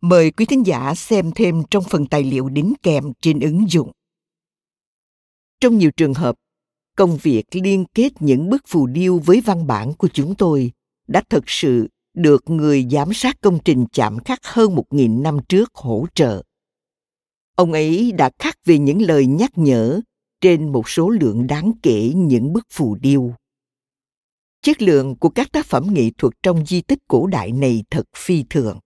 Mời 0.00 0.30
quý 0.30 0.44
thính 0.44 0.66
giả 0.66 0.94
xem 0.94 1.30
thêm 1.34 1.62
trong 1.70 1.84
phần 1.84 2.06
tài 2.06 2.24
liệu 2.24 2.48
đính 2.48 2.72
kèm 2.82 3.12
trên 3.20 3.40
ứng 3.40 3.70
dụng. 3.70 3.90
Trong 5.60 5.78
nhiều 5.78 5.90
trường 5.96 6.14
hợp, 6.14 6.36
công 6.96 7.16
việc 7.16 7.44
liên 7.52 7.84
kết 7.94 8.12
những 8.20 8.50
bức 8.50 8.62
phù 8.66 8.86
điêu 8.86 9.18
với 9.18 9.40
văn 9.40 9.66
bản 9.66 9.92
của 9.94 10.08
chúng 10.08 10.34
tôi 10.34 10.72
đã 11.08 11.22
thực 11.28 11.44
sự 11.46 11.88
được 12.14 12.50
người 12.50 12.86
giám 12.90 13.12
sát 13.12 13.40
công 13.40 13.58
trình 13.64 13.86
chạm 13.92 14.18
khắc 14.24 14.38
hơn 14.42 14.74
một 14.74 14.84
nghìn 14.90 15.22
năm 15.22 15.38
trước 15.48 15.74
hỗ 15.74 16.06
trợ. 16.14 16.42
Ông 17.54 17.72
ấy 17.72 18.12
đã 18.12 18.30
khắc 18.38 18.58
về 18.64 18.78
những 18.78 19.02
lời 19.02 19.26
nhắc 19.26 19.50
nhở 19.56 20.00
trên 20.40 20.72
một 20.72 20.88
số 20.88 21.10
lượng 21.10 21.46
đáng 21.46 21.72
kể 21.82 22.12
những 22.16 22.52
bức 22.52 22.66
phù 22.70 22.94
điêu 22.94 23.34
chất 24.62 24.82
lượng 24.82 25.16
của 25.16 25.28
các 25.28 25.52
tác 25.52 25.66
phẩm 25.66 25.86
nghệ 25.90 26.10
thuật 26.18 26.34
trong 26.42 26.66
di 26.66 26.80
tích 26.80 26.98
cổ 27.08 27.26
đại 27.26 27.52
này 27.52 27.84
thật 27.90 28.04
phi 28.16 28.44
thường. 28.50 28.78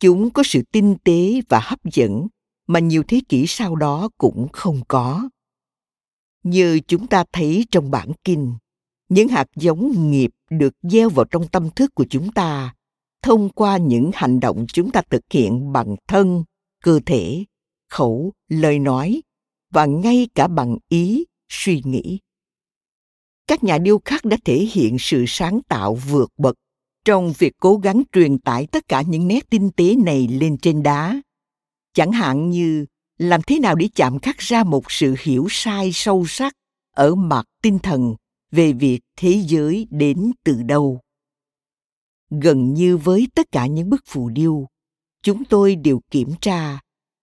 Chúng 0.00 0.30
có 0.30 0.42
sự 0.42 0.62
tinh 0.72 0.96
tế 1.04 1.40
và 1.48 1.60
hấp 1.62 1.78
dẫn 1.84 2.26
mà 2.66 2.80
nhiều 2.80 3.02
thế 3.08 3.20
kỷ 3.28 3.44
sau 3.46 3.76
đó 3.76 4.08
cũng 4.18 4.48
không 4.52 4.80
có. 4.88 5.28
Như 6.42 6.80
chúng 6.88 7.06
ta 7.06 7.24
thấy 7.32 7.64
trong 7.70 7.90
bản 7.90 8.12
kinh, 8.24 8.54
những 9.08 9.28
hạt 9.28 9.46
giống 9.56 10.10
nghiệp 10.10 10.30
được 10.50 10.74
gieo 10.82 11.10
vào 11.10 11.24
trong 11.30 11.48
tâm 11.48 11.70
thức 11.70 11.94
của 11.94 12.06
chúng 12.10 12.32
ta, 12.32 12.74
thông 13.22 13.48
qua 13.48 13.76
những 13.76 14.10
hành 14.14 14.40
động 14.40 14.66
chúng 14.72 14.90
ta 14.90 15.02
thực 15.10 15.22
hiện 15.30 15.72
bằng 15.72 15.96
thân, 16.08 16.44
cơ 16.84 17.00
thể, 17.06 17.44
khẩu, 17.90 18.32
lời 18.48 18.78
nói 18.78 19.22
và 19.70 19.86
ngay 19.86 20.28
cả 20.34 20.48
bằng 20.48 20.78
ý, 20.88 21.24
suy 21.48 21.82
nghĩ 21.84 22.18
các 23.46 23.64
nhà 23.64 23.78
điêu 23.78 23.98
khắc 24.04 24.24
đã 24.24 24.36
thể 24.44 24.58
hiện 24.72 24.96
sự 24.98 25.24
sáng 25.28 25.60
tạo 25.68 25.94
vượt 25.94 26.32
bậc 26.38 26.54
trong 27.04 27.32
việc 27.38 27.52
cố 27.60 27.76
gắng 27.76 28.02
truyền 28.12 28.38
tải 28.38 28.66
tất 28.66 28.88
cả 28.88 29.02
những 29.02 29.28
nét 29.28 29.50
tinh 29.50 29.70
tế 29.76 29.96
này 29.96 30.28
lên 30.28 30.56
trên 30.58 30.82
đá. 30.82 31.20
Chẳng 31.94 32.12
hạn 32.12 32.50
như, 32.50 32.86
làm 33.18 33.40
thế 33.46 33.58
nào 33.58 33.74
để 33.74 33.88
chạm 33.94 34.18
khắc 34.18 34.38
ra 34.38 34.64
một 34.64 34.84
sự 34.88 35.14
hiểu 35.20 35.46
sai 35.50 35.90
sâu 35.92 36.24
sắc 36.28 36.52
ở 36.94 37.14
mặt 37.14 37.46
tinh 37.62 37.78
thần 37.78 38.14
về 38.50 38.72
việc 38.72 39.00
thế 39.16 39.42
giới 39.46 39.86
đến 39.90 40.32
từ 40.44 40.62
đâu? 40.62 41.00
Gần 42.30 42.74
như 42.74 42.96
với 42.96 43.28
tất 43.34 43.46
cả 43.52 43.66
những 43.66 43.90
bức 43.90 44.02
phù 44.06 44.28
điêu, 44.28 44.66
chúng 45.22 45.44
tôi 45.44 45.76
đều 45.76 46.00
kiểm 46.10 46.32
tra 46.40 46.80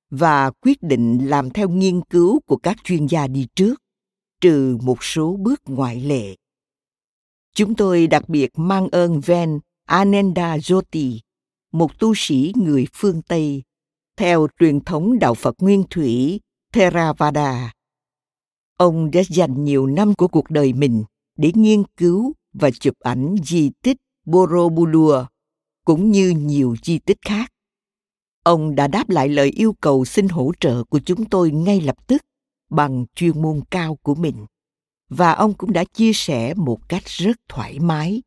và 0.09 0.51
quyết 0.51 0.83
định 0.83 1.29
làm 1.29 1.49
theo 1.49 1.69
nghiên 1.69 2.01
cứu 2.01 2.39
của 2.45 2.57
các 2.57 2.77
chuyên 2.83 3.05
gia 3.05 3.27
đi 3.27 3.47
trước 3.55 3.82
trừ 4.43 4.77
một 4.81 5.03
số 5.03 5.37
bước 5.39 5.61
ngoại 5.65 6.01
lệ. 6.01 6.35
Chúng 7.55 7.75
tôi 7.75 8.07
đặc 8.07 8.29
biệt 8.29 8.51
mang 8.55 8.87
ơn 8.91 9.19
ven 9.19 9.59
ananda 9.85 10.57
jyoti, 10.57 11.19
một 11.71 11.99
tu 11.99 12.13
sĩ 12.15 12.53
người 12.55 12.87
phương 12.93 13.21
tây, 13.21 13.63
theo 14.17 14.47
truyền 14.59 14.81
thống 14.81 15.19
đạo 15.19 15.33
phật 15.33 15.55
nguyên 15.59 15.83
thủy 15.89 16.39
theravada. 16.73 17.73
Ông 18.77 19.11
đã 19.11 19.21
dành 19.29 19.63
nhiều 19.63 19.87
năm 19.87 20.13
của 20.15 20.27
cuộc 20.27 20.49
đời 20.49 20.73
mình 20.73 21.03
để 21.37 21.51
nghiên 21.55 21.83
cứu 21.97 22.33
và 22.53 22.71
chụp 22.71 22.93
ảnh 22.99 23.35
di 23.43 23.71
tích 23.83 23.97
Borobudur 24.25 25.15
cũng 25.85 26.11
như 26.11 26.29
nhiều 26.29 26.75
di 26.83 26.99
tích 26.99 27.19
khác. 27.21 27.51
Ông 28.43 28.75
đã 28.75 28.87
đáp 28.87 29.09
lại 29.09 29.29
lời 29.29 29.49
yêu 29.49 29.75
cầu 29.81 30.05
xin 30.05 30.27
hỗ 30.27 30.51
trợ 30.59 30.83
của 30.83 30.99
chúng 30.99 31.25
tôi 31.25 31.51
ngay 31.51 31.81
lập 31.81 32.07
tức 32.07 32.21
bằng 32.73 33.05
chuyên 33.15 33.41
môn 33.41 33.61
cao 33.71 33.97
của 34.01 34.15
mình 34.15 34.45
và 35.09 35.31
ông 35.31 35.53
cũng 35.53 35.73
đã 35.73 35.83
chia 35.83 36.13
sẻ 36.13 36.53
một 36.53 36.89
cách 36.89 37.03
rất 37.05 37.37
thoải 37.49 37.79
mái. 37.79 38.21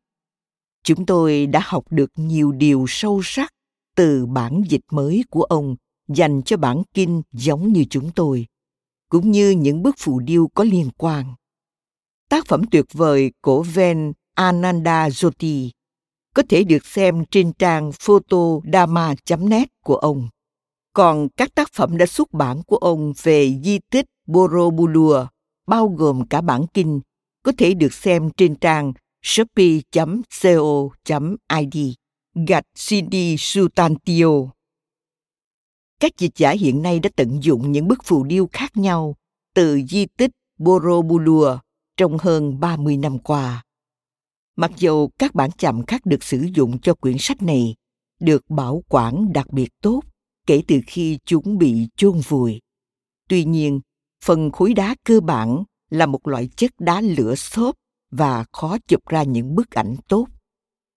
Chúng 0.83 1.05
tôi 1.05 1.45
đã 1.45 1.61
học 1.63 1.83
được 1.89 2.11
nhiều 2.15 2.51
điều 2.51 2.85
sâu 2.87 3.21
sắc 3.23 3.53
từ 3.95 4.25
bản 4.25 4.61
dịch 4.69 4.81
mới 4.91 5.23
của 5.29 5.43
ông 5.43 5.75
dành 6.07 6.41
cho 6.43 6.57
bản 6.57 6.83
kinh 6.93 7.21
giống 7.31 7.73
như 7.73 7.85
chúng 7.89 8.11
tôi, 8.11 8.45
cũng 9.09 9.31
như 9.31 9.49
những 9.49 9.83
bức 9.83 9.95
phù 9.97 10.19
điêu 10.19 10.47
có 10.47 10.63
liên 10.63 10.89
quan. 10.97 11.33
Tác 12.29 12.47
phẩm 12.47 12.61
tuyệt 12.71 12.85
vời 12.93 13.31
của 13.41 13.63
Ven 13.63 14.13
Ananda 14.33 15.07
Jyoti 15.07 15.69
có 16.33 16.43
thể 16.49 16.63
được 16.63 16.85
xem 16.85 17.25
trên 17.31 17.53
trang 17.53 17.91
photodama.net 17.91 19.67
của 19.83 19.95
ông. 19.95 20.29
Còn 20.97 21.29
các 21.37 21.55
tác 21.55 21.73
phẩm 21.73 21.97
đã 21.97 22.05
xuất 22.05 22.33
bản 22.33 22.61
của 22.63 22.77
ông 22.77 23.13
về 23.23 23.59
di 23.63 23.79
tích 23.91 24.05
Borobudur, 24.25 25.17
bao 25.67 25.87
gồm 25.87 26.27
cả 26.27 26.41
bản 26.41 26.65
kinh, 26.73 27.01
có 27.43 27.51
thể 27.57 27.73
được 27.73 27.93
xem 27.93 28.29
trên 28.37 28.55
trang 28.55 28.93
shopee.co.id 29.23 29.97
gạch 32.47 32.65
CD 32.73 33.15
Sutantio. 33.39 34.29
Các 35.99 36.11
dịch 36.17 36.35
giả 36.35 36.51
hiện 36.51 36.81
nay 36.81 36.99
đã 36.99 37.09
tận 37.15 37.43
dụng 37.43 37.71
những 37.71 37.87
bức 37.87 38.03
phù 38.03 38.23
điêu 38.23 38.47
khác 38.51 38.77
nhau 38.77 39.15
từ 39.53 39.81
di 39.89 40.05
tích 40.05 40.31
Borobudur 40.57 41.47
trong 41.97 42.17
hơn 42.17 42.59
30 42.59 42.97
năm 42.97 43.19
qua. 43.19 43.63
Mặc 44.55 44.71
dù 44.77 45.09
các 45.19 45.35
bản 45.35 45.49
chạm 45.57 45.85
khắc 45.85 46.05
được 46.05 46.23
sử 46.23 46.47
dụng 46.55 46.79
cho 46.79 46.93
quyển 46.93 47.15
sách 47.19 47.41
này 47.41 47.75
được 48.19 48.49
bảo 48.49 48.83
quản 48.89 49.33
đặc 49.33 49.53
biệt 49.53 49.69
tốt 49.81 50.01
kể 50.47 50.61
từ 50.67 50.79
khi 50.87 51.19
chúng 51.25 51.57
bị 51.57 51.87
chôn 51.97 52.19
vùi. 52.27 52.59
Tuy 53.29 53.45
nhiên, 53.45 53.79
phần 54.23 54.51
khối 54.51 54.73
đá 54.73 54.95
cơ 55.03 55.19
bản 55.19 55.63
là 55.89 56.05
một 56.05 56.27
loại 56.27 56.49
chất 56.55 56.71
đá 56.79 57.01
lửa 57.01 57.35
xốp 57.35 57.75
và 58.11 58.45
khó 58.53 58.77
chụp 58.87 59.07
ra 59.07 59.23
những 59.23 59.55
bức 59.55 59.71
ảnh 59.71 59.95
tốt. 60.07 60.27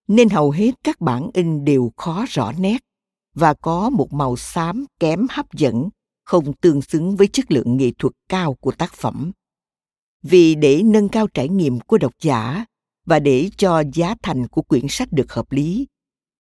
Nên 0.09 0.29
hầu 0.29 0.51
hết 0.51 0.71
các 0.85 1.01
bản 1.01 1.31
in 1.35 1.65
đều 1.65 1.93
khó 1.97 2.25
rõ 2.29 2.53
nét 2.53 2.79
và 3.35 3.55
có 3.55 3.91
một 3.91 4.13
màu 4.13 4.37
xám 4.37 4.85
kém 5.01 5.27
hấp 5.31 5.53
dẫn, 5.53 5.89
không 6.25 6.53
tương 6.53 6.83
xứng 6.83 7.17
với 7.17 7.29
chất 7.29 7.53
lượng 7.53 7.77
nghệ 7.77 7.91
thuật 7.99 8.13
cao 8.29 8.55
của 8.55 8.73
tác 8.73 8.95
phẩm. 8.95 9.33
Vì 10.23 10.55
để 10.55 10.83
nâng 10.85 11.09
cao 11.09 11.27
trải 11.27 11.49
nghiệm 11.49 11.81
của 11.81 11.99
độc 11.99 12.13
giả 12.23 12.65
và 13.07 13.19
để 13.19 13.51
cho 13.57 13.83
giá 13.93 14.15
thành 14.23 14.49
của 14.49 14.63
quyển 14.63 14.87
sách 14.89 15.13
được 15.13 15.33
hợp 15.33 15.53
lý, 15.53 15.87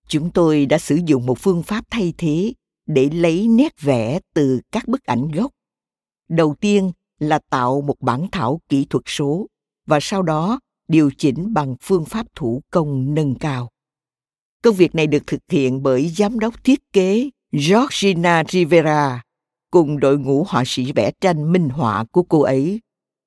chúng 0.09 0.31
tôi 0.31 0.67
đã 0.67 0.79
sử 0.79 0.99
dụng 1.07 1.27
một 1.27 1.39
phương 1.39 1.63
pháp 1.63 1.85
thay 1.91 2.15
thế 2.19 2.53
để 2.95 3.11
lấy 3.13 3.49
nét 3.49 3.81
vẽ 3.81 4.21
từ 4.35 4.61
các 4.73 4.89
bức 4.89 5.05
ảnh 5.05 5.29
gốc. 5.29 5.51
Đầu 6.29 6.55
tiên 6.61 6.93
là 7.19 7.39
tạo 7.51 7.81
một 7.81 8.01
bản 8.01 8.27
thảo 8.33 8.61
kỹ 8.69 8.87
thuật 8.91 9.05
số 9.07 9.47
và 9.87 9.99
sau 10.03 10.23
đó 10.23 10.61
điều 10.89 11.11
chỉnh 11.19 11.55
bằng 11.55 11.77
phương 11.83 12.05
pháp 12.05 12.27
thủ 12.35 12.63
công 12.71 13.15
nâng 13.15 13.35
cao. 13.35 13.71
Công 14.63 14.75
việc 14.75 14.95
này 14.95 15.07
được 15.07 15.27
thực 15.27 15.41
hiện 15.49 15.83
bởi 15.83 16.09
giám 16.09 16.39
đốc 16.39 16.65
thiết 16.65 16.93
kế 16.93 17.31
Georgina 17.53 18.43
Rivera 18.49 19.23
cùng 19.71 20.01
đội 20.01 20.19
ngũ 20.19 20.45
họa 20.49 20.63
sĩ 20.67 20.93
vẽ 20.93 21.11
tranh 21.21 21.53
minh 21.53 21.69
họa 21.69 22.05
của 22.13 22.23
cô 22.23 22.41
ấy, 22.41 22.81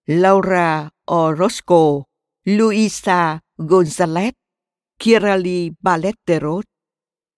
Laura 0.06 0.90
Orozco, 1.08 2.04
Luisa 2.46 3.40
Gonzalez, 3.58 4.32
Kirali 5.00 5.72
Balleteros, 5.82 6.64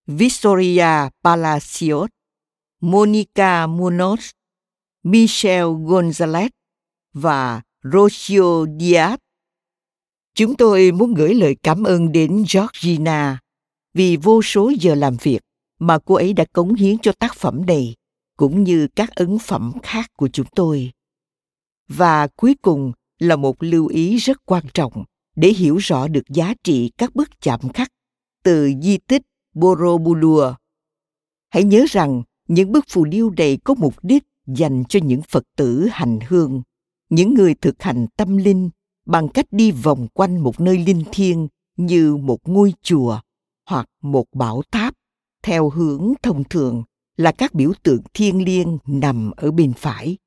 Victoria 0.07 1.09
Palacios, 1.23 2.09
Monica 2.81 3.67
Munoz, 3.67 4.31
Michelle 5.03 5.63
Gonzalez 5.63 6.49
và 7.13 7.61
Rocio 7.83 8.65
Diaz. 8.79 9.17
Chúng 10.35 10.55
tôi 10.55 10.91
muốn 10.91 11.13
gửi 11.13 11.33
lời 11.33 11.55
cảm 11.63 11.83
ơn 11.83 12.11
đến 12.11 12.43
Georgina 12.53 13.39
vì 13.93 14.17
vô 14.17 14.41
số 14.41 14.71
giờ 14.79 14.95
làm 14.95 15.17
việc 15.21 15.41
mà 15.79 15.99
cô 16.05 16.15
ấy 16.15 16.33
đã 16.33 16.45
cống 16.53 16.75
hiến 16.75 16.97
cho 16.97 17.11
tác 17.11 17.35
phẩm 17.35 17.65
này 17.65 17.95
cũng 18.37 18.63
như 18.63 18.87
các 18.95 19.15
ấn 19.15 19.37
phẩm 19.39 19.71
khác 19.83 20.11
của 20.17 20.27
chúng 20.27 20.47
tôi. 20.55 20.91
Và 21.87 22.27
cuối 22.27 22.55
cùng 22.61 22.91
là 23.19 23.35
một 23.35 23.55
lưu 23.59 23.87
ý 23.87 24.17
rất 24.17 24.45
quan 24.45 24.63
trọng 24.73 25.03
để 25.35 25.49
hiểu 25.49 25.77
rõ 25.77 26.07
được 26.07 26.29
giá 26.29 26.53
trị 26.63 26.91
các 26.97 27.15
bức 27.15 27.41
chạm 27.41 27.59
khắc 27.73 27.87
từ 28.43 28.71
di 28.81 28.97
tích 28.97 29.21
Borobudur. 29.53 30.53
Hãy 31.49 31.63
nhớ 31.63 31.85
rằng 31.89 32.23
những 32.47 32.71
bức 32.71 32.85
phù 32.89 33.05
điêu 33.05 33.29
này 33.37 33.57
có 33.63 33.73
mục 33.73 33.95
đích 34.03 34.23
dành 34.47 34.83
cho 34.89 34.99
những 35.03 35.21
Phật 35.29 35.43
tử 35.57 35.87
hành 35.91 36.19
hương, 36.27 36.61
những 37.09 37.33
người 37.33 37.55
thực 37.55 37.81
hành 37.81 38.07
tâm 38.17 38.37
linh 38.37 38.69
bằng 39.05 39.29
cách 39.29 39.45
đi 39.51 39.71
vòng 39.71 40.07
quanh 40.13 40.43
một 40.43 40.59
nơi 40.59 40.77
linh 40.77 41.03
thiêng 41.11 41.47
như 41.77 42.15
một 42.15 42.39
ngôi 42.45 42.73
chùa 42.81 43.19
hoặc 43.69 43.89
một 44.01 44.25
bảo 44.33 44.61
tháp 44.71 44.93
theo 45.43 45.69
hướng 45.69 46.13
thông 46.23 46.43
thường 46.43 46.83
là 47.17 47.31
các 47.31 47.53
biểu 47.53 47.71
tượng 47.83 48.01
thiêng 48.13 48.45
liêng 48.45 48.77
nằm 48.85 49.31
ở 49.31 49.51
bên 49.51 49.73
phải. 49.73 50.17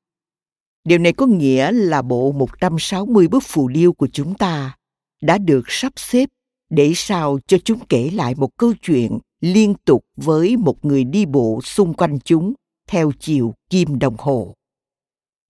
Điều 0.83 0.97
này 0.97 1.13
có 1.13 1.25
nghĩa 1.25 1.71
là 1.71 2.01
bộ 2.01 2.31
160 2.31 3.27
bức 3.27 3.43
phù 3.43 3.67
điêu 3.67 3.93
của 3.93 4.07
chúng 4.07 4.33
ta 4.33 4.77
đã 5.21 5.37
được 5.37 5.61
sắp 5.67 5.93
xếp 5.95 6.29
để 6.69 6.91
sao 6.95 7.39
cho 7.47 7.57
chúng 7.63 7.79
kể 7.89 8.09
lại 8.13 8.35
một 8.37 8.57
câu 8.57 8.73
chuyện 8.81 9.19
liên 9.41 9.73
tục 9.85 10.05
với 10.15 10.57
một 10.57 10.85
người 10.85 11.03
đi 11.03 11.25
bộ 11.25 11.61
xung 11.63 11.93
quanh 11.93 12.19
chúng 12.19 12.53
theo 12.87 13.11
chiều 13.19 13.53
kim 13.69 13.99
đồng 13.99 14.15
hồ. 14.17 14.53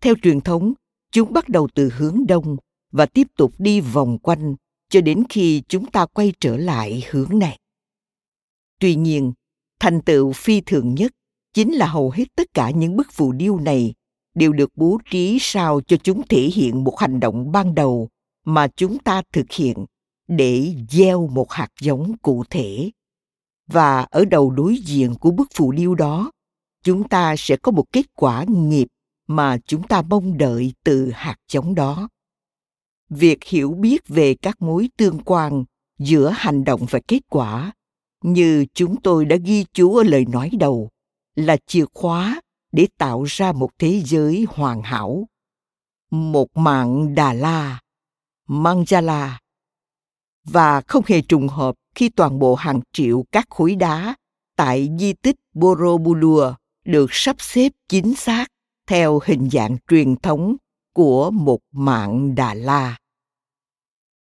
Theo 0.01 0.15
truyền 0.21 0.41
thống, 0.41 0.73
chúng 1.11 1.33
bắt 1.33 1.49
đầu 1.49 1.67
từ 1.75 1.89
hướng 1.97 2.27
đông 2.27 2.57
và 2.91 3.05
tiếp 3.05 3.27
tục 3.37 3.53
đi 3.57 3.81
vòng 3.81 4.17
quanh 4.17 4.55
cho 4.89 5.01
đến 5.01 5.23
khi 5.29 5.61
chúng 5.67 5.85
ta 5.85 6.05
quay 6.05 6.33
trở 6.39 6.57
lại 6.57 7.03
hướng 7.09 7.39
này. 7.39 7.57
Tuy 8.79 8.95
nhiên, 8.95 9.33
thành 9.79 10.01
tựu 10.01 10.31
phi 10.31 10.61
thường 10.61 10.95
nhất 10.95 11.11
chính 11.53 11.73
là 11.73 11.87
hầu 11.87 12.11
hết 12.11 12.25
tất 12.35 12.53
cả 12.53 12.69
những 12.71 12.97
bức 12.97 13.07
phù 13.11 13.31
điêu 13.31 13.59
này 13.59 13.93
đều 14.35 14.53
được 14.53 14.71
bố 14.75 14.99
trí 15.11 15.37
sao 15.41 15.81
cho 15.87 15.97
chúng 15.97 16.27
thể 16.27 16.41
hiện 16.41 16.83
một 16.83 16.99
hành 16.99 17.19
động 17.19 17.51
ban 17.51 17.75
đầu 17.75 18.09
mà 18.45 18.67
chúng 18.67 18.99
ta 18.99 19.21
thực 19.33 19.51
hiện 19.51 19.85
để 20.27 20.75
gieo 20.89 21.27
một 21.27 21.51
hạt 21.51 21.69
giống 21.81 22.17
cụ 22.17 22.43
thể 22.49 22.91
và 23.71 24.01
ở 24.01 24.25
đầu 24.25 24.51
đối 24.51 24.77
diện 24.77 25.15
của 25.15 25.31
bức 25.31 25.47
phù 25.55 25.71
điêu 25.71 25.95
đó, 25.95 26.31
chúng 26.83 27.09
ta 27.09 27.35
sẽ 27.37 27.55
có 27.55 27.71
một 27.71 27.85
kết 27.91 28.05
quả 28.15 28.45
nghiệp 28.47 28.87
mà 29.27 29.57
chúng 29.65 29.87
ta 29.87 30.01
mong 30.01 30.37
đợi 30.37 30.73
từ 30.83 31.11
hạt 31.13 31.35
giống 31.51 31.75
đó. 31.75 32.09
Việc 33.09 33.43
hiểu 33.43 33.71
biết 33.71 34.07
về 34.07 34.35
các 34.41 34.61
mối 34.61 34.89
tương 34.97 35.19
quan 35.19 35.63
giữa 35.99 36.33
hành 36.35 36.63
động 36.63 36.85
và 36.89 36.99
kết 37.07 37.19
quả, 37.29 37.71
như 38.23 38.65
chúng 38.73 39.01
tôi 39.01 39.25
đã 39.25 39.35
ghi 39.35 39.65
chú 39.73 39.95
ở 39.95 40.03
lời 40.03 40.25
nói 40.25 40.51
đầu, 40.59 40.89
là 41.35 41.57
chìa 41.67 41.85
khóa 41.93 42.41
để 42.71 42.87
tạo 42.97 43.23
ra 43.23 43.51
một 43.51 43.69
thế 43.79 44.01
giới 44.05 44.45
hoàn 44.49 44.81
hảo. 44.81 45.27
Một 46.11 46.57
mạng 46.57 47.15
đà 47.15 47.33
la 47.33 47.79
mangala 48.47 49.39
và 50.43 50.81
không 50.81 51.03
hề 51.07 51.21
trùng 51.21 51.47
hợp 51.47 51.75
khi 51.99 52.09
toàn 52.09 52.39
bộ 52.39 52.55
hàng 52.55 52.79
triệu 52.93 53.25
các 53.31 53.45
khối 53.49 53.75
đá 53.75 54.15
tại 54.55 54.89
di 54.99 55.13
tích 55.13 55.35
Borobudur 55.53 56.43
được 56.85 57.13
sắp 57.13 57.35
xếp 57.39 57.71
chính 57.89 58.15
xác 58.15 58.45
theo 58.87 59.19
hình 59.25 59.49
dạng 59.49 59.77
truyền 59.87 60.15
thống 60.15 60.55
của 60.93 61.31
một 61.31 61.59
mạng 61.71 62.35
Đà 62.35 62.53
La. 62.53 62.97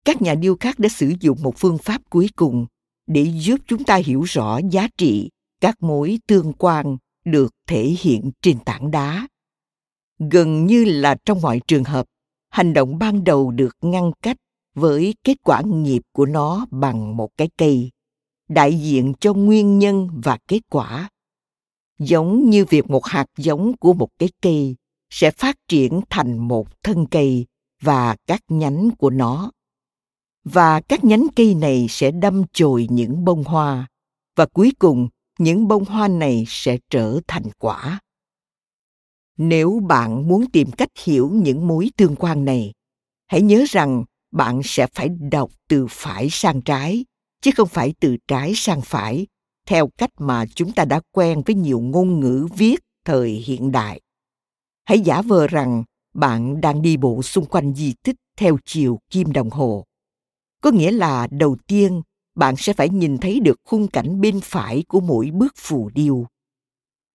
các 0.05 0.21
nhà 0.21 0.35
điêu 0.35 0.57
khắc 0.59 0.79
đã 0.79 0.89
sử 0.89 1.13
dụng 1.19 1.37
một 1.43 1.53
phương 1.57 1.77
pháp 1.77 2.01
cuối 2.09 2.29
cùng 2.35 2.65
để 3.07 3.31
giúp 3.33 3.57
chúng 3.67 3.83
ta 3.83 3.95
hiểu 3.95 4.21
rõ 4.21 4.59
giá 4.71 4.87
trị 4.97 5.29
các 5.61 5.83
mối 5.83 6.19
tương 6.27 6.53
quan 6.53 6.97
được 7.25 7.53
thể 7.67 7.95
hiện 7.99 8.31
trên 8.41 8.59
tảng 8.59 8.91
đá 8.91 9.27
gần 10.31 10.65
như 10.65 10.85
là 10.85 11.15
trong 11.25 11.41
mọi 11.41 11.61
trường 11.67 11.83
hợp, 11.83 12.05
hành 12.49 12.73
động 12.73 12.99
ban 12.99 13.23
đầu 13.23 13.51
được 13.51 13.77
ngăn 13.81 14.11
cách 14.21 14.37
với 14.79 15.15
kết 15.23 15.37
quả 15.43 15.61
nghiệp 15.61 16.01
của 16.11 16.25
nó 16.25 16.65
bằng 16.71 17.17
một 17.17 17.29
cái 17.37 17.49
cây, 17.57 17.89
đại 18.49 18.79
diện 18.79 19.13
cho 19.19 19.33
nguyên 19.33 19.79
nhân 19.79 20.09
và 20.23 20.37
kết 20.47 20.59
quả. 20.69 21.09
Giống 21.99 22.49
như 22.49 22.65
việc 22.65 22.89
một 22.89 23.05
hạt 23.05 23.25
giống 23.37 23.77
của 23.77 23.93
một 23.93 24.09
cái 24.19 24.29
cây 24.41 24.75
sẽ 25.09 25.31
phát 25.31 25.55
triển 25.67 26.01
thành 26.09 26.47
một 26.47 26.83
thân 26.83 27.05
cây 27.05 27.45
và 27.81 28.15
các 28.27 28.41
nhánh 28.47 28.89
của 28.97 29.09
nó. 29.09 29.51
Và 30.43 30.81
các 30.81 31.03
nhánh 31.03 31.27
cây 31.35 31.55
này 31.55 31.85
sẽ 31.89 32.11
đâm 32.11 32.43
chồi 32.53 32.87
những 32.89 33.25
bông 33.25 33.43
hoa, 33.43 33.87
và 34.35 34.45
cuối 34.45 34.71
cùng, 34.79 35.07
những 35.39 35.67
bông 35.67 35.85
hoa 35.85 36.07
này 36.07 36.43
sẽ 36.47 36.77
trở 36.89 37.19
thành 37.27 37.43
quả. 37.59 37.99
Nếu 39.37 39.79
bạn 39.87 40.27
muốn 40.27 40.45
tìm 40.51 40.71
cách 40.71 40.89
hiểu 41.03 41.29
những 41.33 41.67
mối 41.67 41.89
tương 41.97 42.15
quan 42.15 42.45
này, 42.45 42.73
hãy 43.27 43.41
nhớ 43.41 43.65
rằng 43.69 44.03
bạn 44.31 44.61
sẽ 44.63 44.87
phải 44.87 45.09
đọc 45.31 45.51
từ 45.67 45.87
phải 45.89 46.27
sang 46.29 46.61
trái, 46.61 47.05
chứ 47.41 47.51
không 47.57 47.67
phải 47.67 47.93
từ 47.99 48.17
trái 48.27 48.53
sang 48.55 48.81
phải, 48.81 49.27
theo 49.67 49.89
cách 49.97 50.09
mà 50.19 50.45
chúng 50.55 50.71
ta 50.71 50.85
đã 50.85 51.01
quen 51.11 51.41
với 51.45 51.55
nhiều 51.55 51.79
ngôn 51.79 52.19
ngữ 52.19 52.47
viết 52.57 52.77
thời 53.05 53.29
hiện 53.29 53.71
đại. 53.71 54.01
Hãy 54.85 54.99
giả 54.99 55.21
vờ 55.21 55.47
rằng 55.47 55.83
bạn 56.13 56.61
đang 56.61 56.81
đi 56.81 56.97
bộ 56.97 57.23
xung 57.23 57.45
quanh 57.45 57.75
di 57.75 57.93
tích 58.03 58.15
theo 58.37 58.57
chiều 58.65 58.99
kim 59.09 59.31
đồng 59.31 59.49
hồ. 59.49 59.85
Có 60.61 60.71
nghĩa 60.71 60.91
là 60.91 61.27
đầu 61.31 61.57
tiên, 61.67 62.01
bạn 62.35 62.55
sẽ 62.57 62.73
phải 62.73 62.89
nhìn 62.89 63.17
thấy 63.17 63.39
được 63.39 63.57
khung 63.65 63.87
cảnh 63.87 64.21
bên 64.21 64.39
phải 64.43 64.83
của 64.87 64.99
mỗi 64.99 65.31
bước 65.33 65.53
phù 65.57 65.89
điêu. 65.93 66.25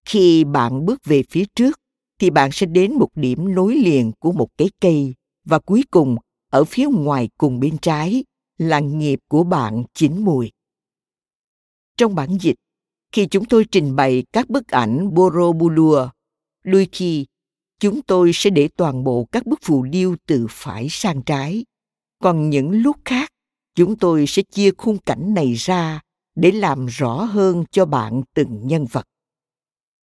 Khi 0.07 0.45
bạn 0.45 0.87
bước 0.87 1.05
về 1.05 1.23
phía 1.31 1.45
trước, 1.55 1.81
thì 2.21 2.31
bạn 2.31 2.53
sẽ 2.53 2.67
đến 2.67 2.95
một 2.95 3.09
điểm 3.15 3.55
nối 3.55 3.75
liền 3.75 4.13
của 4.19 4.33
một 4.33 4.49
cái 4.59 4.69
cây, 4.81 5.15
và 5.45 5.59
cuối 5.59 5.83
cùng 5.91 6.17
ở 6.55 6.65
phía 6.65 6.87
ngoài 6.87 7.29
cùng 7.39 7.61
bên 7.61 7.79
trái 7.79 8.25
là 8.59 8.81
nghiệp 8.81 9.19
của 9.29 9.45
bạn 9.45 9.85
chín 9.95 10.25
mùi. 10.25 10.51
Trong 11.97 12.15
bản 12.15 12.39
dịch, 12.41 12.57
khi 13.13 13.27
chúng 13.27 13.45
tôi 13.45 13.65
trình 13.71 13.97
bày 13.97 14.25
các 14.33 14.51
bức 14.51 14.69
ảnh 14.69 15.15
Borobudur, 15.15 15.99
đôi 16.65 16.89
khi 16.93 17.27
chúng 17.81 18.03
tôi 18.03 18.31
sẽ 18.35 18.51
để 18.51 18.69
toàn 18.77 19.05
bộ 19.05 19.29
các 19.33 19.47
bức 19.47 19.59
phù 19.63 19.83
điêu 19.83 20.17
từ 20.27 20.47
phải 20.51 20.87
sang 20.91 21.23
trái. 21.23 21.65
Còn 22.23 22.51
những 22.51 22.71
lúc 22.71 22.97
khác, 23.05 23.31
chúng 23.75 23.97
tôi 23.99 24.25
sẽ 24.29 24.43
chia 24.43 24.71
khung 24.79 24.99
cảnh 24.99 25.35
này 25.35 25.55
ra 25.55 26.01
để 26.35 26.51
làm 26.51 26.87
rõ 26.87 27.25
hơn 27.25 27.65
cho 27.71 27.87
bạn 27.87 28.23
từng 28.35 28.67
nhân 28.67 28.87
vật. 28.93 29.07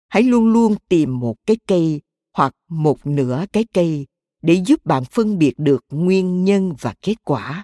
Hãy 0.09 0.23
luôn 0.23 0.47
luôn 0.47 0.75
tìm 0.89 1.19
một 1.19 1.35
cái 1.45 1.57
cây 1.67 2.01
hoặc 2.33 2.53
một 2.69 3.07
nửa 3.07 3.45
cái 3.53 3.65
cây 3.73 4.05
để 4.41 4.53
giúp 4.65 4.85
bạn 4.85 5.03
phân 5.05 5.37
biệt 5.37 5.53
được 5.57 5.85
nguyên 5.89 6.45
nhân 6.45 6.73
và 6.81 6.93
kết 7.01 7.15
quả. 7.23 7.63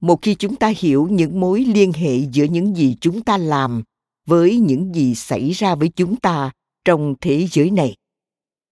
Một 0.00 0.22
khi 0.22 0.34
chúng 0.34 0.56
ta 0.56 0.72
hiểu 0.78 1.08
những 1.10 1.40
mối 1.40 1.64
liên 1.64 1.92
hệ 1.92 2.16
giữa 2.18 2.44
những 2.44 2.76
gì 2.76 2.96
chúng 3.00 3.22
ta 3.22 3.36
làm 3.36 3.82
với 4.26 4.58
những 4.58 4.94
gì 4.94 5.14
xảy 5.14 5.50
ra 5.50 5.74
với 5.74 5.88
chúng 5.88 6.16
ta 6.16 6.50
trong 6.84 7.14
thế 7.20 7.46
giới 7.50 7.70
này, 7.70 7.96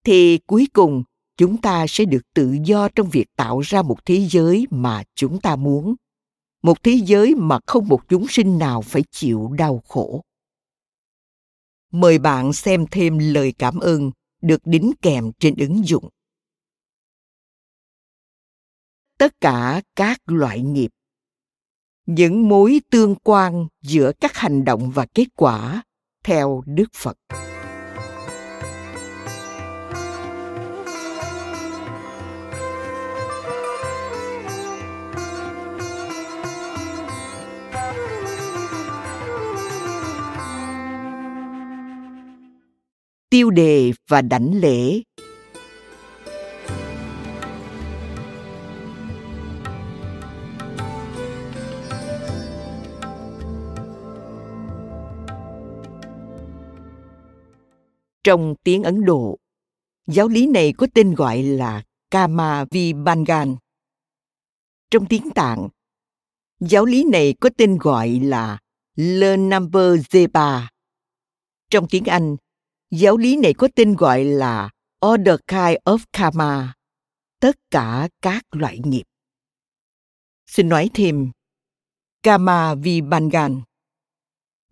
thì 0.05 0.39
cuối 0.47 0.69
cùng 0.73 1.03
chúng 1.37 1.57
ta 1.57 1.87
sẽ 1.89 2.05
được 2.05 2.23
tự 2.35 2.57
do 2.65 2.89
trong 2.89 3.11
việc 3.11 3.27
tạo 3.37 3.61
ra 3.61 3.83
một 3.83 4.05
thế 4.05 4.27
giới 4.31 4.67
mà 4.71 5.03
chúng 5.15 5.41
ta 5.41 5.57
muốn. 5.57 5.95
Một 6.63 6.83
thế 6.83 7.01
giới 7.05 7.35
mà 7.35 7.59
không 7.67 7.89
một 7.89 8.01
chúng 8.09 8.27
sinh 8.29 8.59
nào 8.59 8.83
phải 8.83 9.05
chịu 9.11 9.51
đau 9.59 9.83
khổ. 9.89 10.23
Mời 11.93 12.19
bạn 12.19 12.53
xem 12.53 12.87
thêm 12.91 13.19
lời 13.19 13.55
cảm 13.59 13.79
ơn 13.79 14.11
được 14.43 14.61
đính 14.65 14.93
kèm 15.03 15.33
trên 15.39 15.55
ứng 15.57 15.87
dụng 15.87 16.09
tất 19.19 19.41
cả 19.41 19.83
các 19.97 20.19
loại 20.27 20.61
nghiệp. 20.61 20.91
Những 22.07 22.49
mối 22.49 22.81
tương 22.91 23.15
quan 23.15 23.67
giữa 23.83 24.13
các 24.21 24.37
hành 24.37 24.65
động 24.65 24.91
và 24.91 25.07
kết 25.15 25.27
quả 25.37 25.83
theo 26.25 26.63
đức 26.67 26.89
phật. 26.95 27.17
Tiêu 43.31 43.51
đề 43.51 43.93
và 44.09 44.23
đảnh 44.23 44.61
lễ 44.61 45.03
Trong 58.25 58.55
tiếng 58.65 58.83
Ấn 58.83 59.05
Độ, 59.05 59.39
giáo 60.07 60.29
lý 60.29 60.47
này 60.47 60.73
có 60.73 60.87
tên 60.95 61.15
gọi 61.15 61.43
là 61.43 61.83
Kama 62.11 62.65
Vibhangan. 62.71 63.57
Trong 64.91 65.07
tiếng 65.07 65.31
Tạng, 65.35 65.69
giáo 66.61 66.85
lý 66.85 67.05
này 67.05 67.35
có 67.41 67.51
tên 67.57 67.79
gọi 67.79 68.21
là 68.23 68.59
Le 68.95 69.37
Number 69.37 70.01
Zeba. 70.01 70.67
Trong 71.71 71.87
tiếng 71.91 72.05
Anh, 72.05 72.37
giáo 72.91 73.17
lý 73.17 73.37
này 73.37 73.55
có 73.55 73.69
tên 73.75 73.95
gọi 73.95 74.25
là 74.25 74.71
Order 75.07 75.37
Kind 75.47 75.79
of 75.85 75.99
Karma, 76.13 76.75
tất 77.41 77.57
cả 77.71 78.09
các 78.23 78.45
loại 78.51 78.79
nghiệp. 78.85 79.05
Xin 80.47 80.69
nói 80.69 80.91
thêm, 80.95 81.31
Kama 82.23 82.75
Vibhangan 82.75 83.63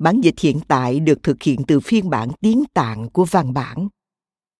Bản 0.02 0.20
dịch 0.20 0.38
hiện 0.40 0.60
tại 0.68 1.00
được 1.00 1.22
thực 1.22 1.42
hiện 1.42 1.60
từ 1.66 1.80
phiên 1.80 2.10
bản 2.10 2.28
tiếng 2.40 2.64
tạng 2.74 3.08
của 3.10 3.24
văn 3.24 3.52
bản, 3.52 3.88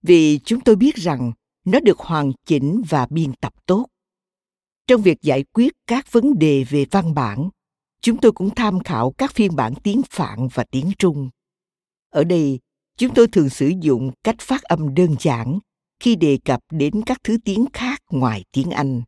vì 0.02 0.38
chúng 0.44 0.61
tôi 0.61 0.76
biết 0.76 0.94
rằng 0.94 1.33
nó 1.64 1.81
được 1.81 1.98
hoàn 1.98 2.33
chỉnh 2.46 2.83
và 2.88 3.07
biên 3.11 3.33
tập 3.40 3.52
tốt. 3.66 3.87
Trong 4.87 5.02
việc 5.02 5.22
giải 5.22 5.44
quyết 5.52 5.72
các 5.87 6.12
vấn 6.12 6.38
đề 6.38 6.64
về 6.64 6.87
văn 6.90 7.14
bản, 7.14 7.48
chúng 8.00 8.16
tôi 8.18 8.33
cũng 8.33 8.55
tham 8.55 8.81
khảo 8.81 9.14
các 9.18 9.35
phiên 9.35 9.57
bản 9.57 9.74
tiếng 9.83 10.02
Phạn 10.11 10.48
và 10.55 10.64
tiếng 10.70 10.90
Trung. 10.98 11.28
Ở 12.11 12.24
đây, 12.24 12.59
chúng 12.98 13.14
tôi 13.14 13.28
thường 13.28 13.48
sử 13.48 13.72
dụng 13.81 14.11
cách 14.24 14.37
phát 14.40 14.62
âm 14.62 14.94
đơn 14.94 15.16
giản 15.20 15.59
khi 16.00 16.16
đề 16.16 16.38
cập 16.44 16.61
đến 16.70 17.02
các 17.07 17.18
thứ 17.24 17.37
tiếng 17.44 17.66
khác 17.72 18.02
ngoài 18.11 18.44
tiếng 18.52 18.70
Anh, 18.70 19.02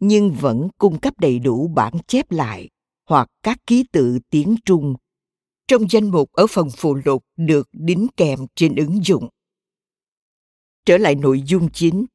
nhưng 0.00 0.32
vẫn 0.32 0.68
cung 0.78 1.00
cấp 1.00 1.14
đầy 1.20 1.38
đủ 1.38 1.68
bản 1.68 1.92
chép 2.06 2.30
lại 2.30 2.68
hoặc 3.08 3.28
các 3.42 3.58
ký 3.66 3.84
tự 3.92 4.18
tiếng 4.30 4.56
Trung 4.64 4.94
trong 5.70 5.90
danh 5.90 6.10
mục 6.10 6.32
ở 6.32 6.46
phần 6.46 6.68
phụ 6.76 6.94
lục 7.04 7.24
được 7.36 7.68
đính 7.72 8.06
kèm 8.16 8.38
trên 8.54 8.76
ứng 8.76 9.04
dụng. 9.04 9.28
Trở 10.84 10.98
lại 10.98 11.14
nội 11.14 11.42
dung 11.46 11.68
chính. 11.72 12.06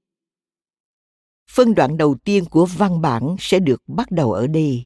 Phân 1.52 1.76
đoạn 1.76 1.98
đầu 1.98 2.16
tiên 2.24 2.46
của 2.46 2.66
văn 2.66 3.02
bản 3.02 3.36
sẽ 3.40 3.60
được 3.60 3.84
bắt 3.88 4.12
đầu 4.12 4.32
ở 4.32 4.48
đây. 4.48 4.86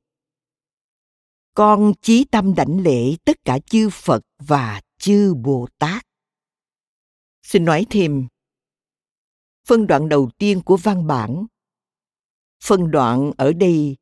Con 1.53 1.93
chí 2.01 2.25
tâm 2.31 2.55
đảnh 2.55 2.81
lễ 2.81 3.15
tất 3.25 3.37
cả 3.45 3.59
chư 3.59 3.89
Phật 3.91 4.21
và 4.37 4.81
chư 4.97 5.33
Bồ 5.33 5.67
Tát. 5.79 6.05
Xin 7.43 7.65
nói 7.65 7.85
thêm. 7.89 8.27
Phân 9.67 9.87
đoạn 9.87 10.09
đầu 10.09 10.29
tiên 10.37 10.61
của 10.65 10.77
văn 10.77 11.07
bản. 11.07 11.45
Phân 12.63 12.91
đoạn 12.91 13.31
ở 13.37 13.53
đây, 13.53 13.95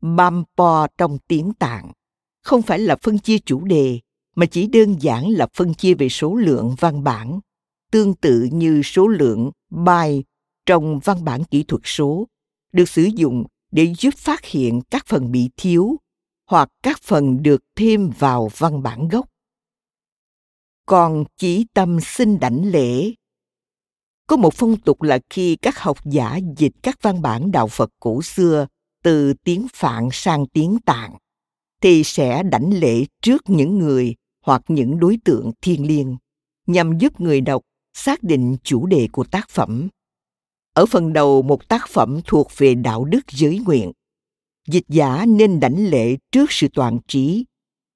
Bampo 0.00 0.86
trong 0.98 1.18
tiếng 1.28 1.52
Tạng, 1.58 1.92
không 2.42 2.62
phải 2.62 2.78
là 2.78 2.96
phân 3.02 3.18
chia 3.18 3.38
chủ 3.38 3.64
đề 3.64 4.00
mà 4.36 4.46
chỉ 4.46 4.66
đơn 4.66 4.96
giản 5.00 5.30
là 5.30 5.46
phân 5.54 5.74
chia 5.74 5.94
về 5.94 6.08
số 6.08 6.34
lượng 6.34 6.74
văn 6.78 7.04
bản, 7.04 7.40
tương 7.90 8.14
tự 8.14 8.48
như 8.52 8.82
số 8.84 9.08
lượng 9.08 9.50
byte 9.70 10.22
trong 10.66 10.98
văn 10.98 11.24
bản 11.24 11.44
kỹ 11.44 11.62
thuật 11.62 11.82
số 11.84 12.26
được 12.72 12.88
sử 12.88 13.02
dụng 13.02 13.44
để 13.70 13.94
giúp 13.98 14.14
phát 14.16 14.44
hiện 14.44 14.80
các 14.90 15.06
phần 15.06 15.32
bị 15.32 15.50
thiếu 15.56 15.96
hoặc 16.50 16.68
các 16.82 17.00
phần 17.02 17.42
được 17.42 17.62
thêm 17.76 18.10
vào 18.18 18.50
văn 18.58 18.82
bản 18.82 19.08
gốc. 19.08 19.28
Còn 20.86 21.24
chỉ 21.36 21.66
tâm 21.74 21.98
xin 22.00 22.40
đảnh 22.40 22.70
lễ. 22.70 23.12
Có 24.26 24.36
một 24.36 24.54
phong 24.54 24.76
tục 24.76 25.02
là 25.02 25.18
khi 25.30 25.56
các 25.56 25.78
học 25.78 25.98
giả 26.04 26.38
dịch 26.56 26.72
các 26.82 26.98
văn 27.02 27.22
bản 27.22 27.52
đạo 27.52 27.68
Phật 27.68 27.90
cổ 28.00 28.22
xưa 28.22 28.66
từ 29.02 29.34
tiếng 29.34 29.66
Phạn 29.74 30.08
sang 30.12 30.46
tiếng 30.46 30.78
Tạng, 30.86 31.14
thì 31.80 32.04
sẽ 32.04 32.42
đảnh 32.42 32.80
lễ 32.80 33.04
trước 33.22 33.42
những 33.46 33.78
người 33.78 34.14
hoặc 34.42 34.62
những 34.68 34.98
đối 34.98 35.18
tượng 35.24 35.50
thiêng 35.62 35.86
liêng, 35.86 36.16
nhằm 36.66 36.98
giúp 36.98 37.20
người 37.20 37.40
đọc 37.40 37.62
xác 37.94 38.22
định 38.22 38.56
chủ 38.62 38.86
đề 38.86 39.08
của 39.12 39.24
tác 39.24 39.48
phẩm. 39.48 39.88
Ở 40.74 40.86
phần 40.86 41.12
đầu, 41.12 41.42
một 41.42 41.68
tác 41.68 41.88
phẩm 41.88 42.20
thuộc 42.26 42.48
về 42.56 42.74
đạo 42.74 43.04
đức 43.04 43.20
giới 43.28 43.58
nguyện. 43.58 43.92
Dịch 44.68 44.84
giả 44.88 45.24
nên 45.28 45.60
đảnh 45.60 45.86
lễ 45.90 46.16
trước 46.32 46.52
sự 46.52 46.68
toàn 46.74 46.98
trí, 47.08 47.44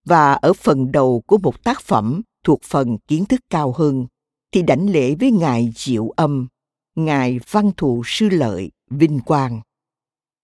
và 0.04 0.32
ở 0.32 0.52
phần 0.52 0.92
đầu 0.92 1.22
của 1.26 1.38
một 1.38 1.64
tác 1.64 1.80
phẩm 1.80 2.22
thuộc 2.44 2.62
phần 2.62 2.98
kiến 3.08 3.24
thức 3.24 3.40
cao 3.50 3.74
hơn, 3.76 4.06
thì 4.52 4.62
đảnh 4.62 4.90
lễ 4.90 5.14
với 5.14 5.30
ngài 5.30 5.72
diệu 5.76 6.08
âm, 6.08 6.46
ngài 6.94 7.40
văn 7.50 7.70
Thù 7.76 8.02
sư 8.06 8.28
lợi, 8.28 8.70
vinh 8.90 9.20
quang. 9.20 9.60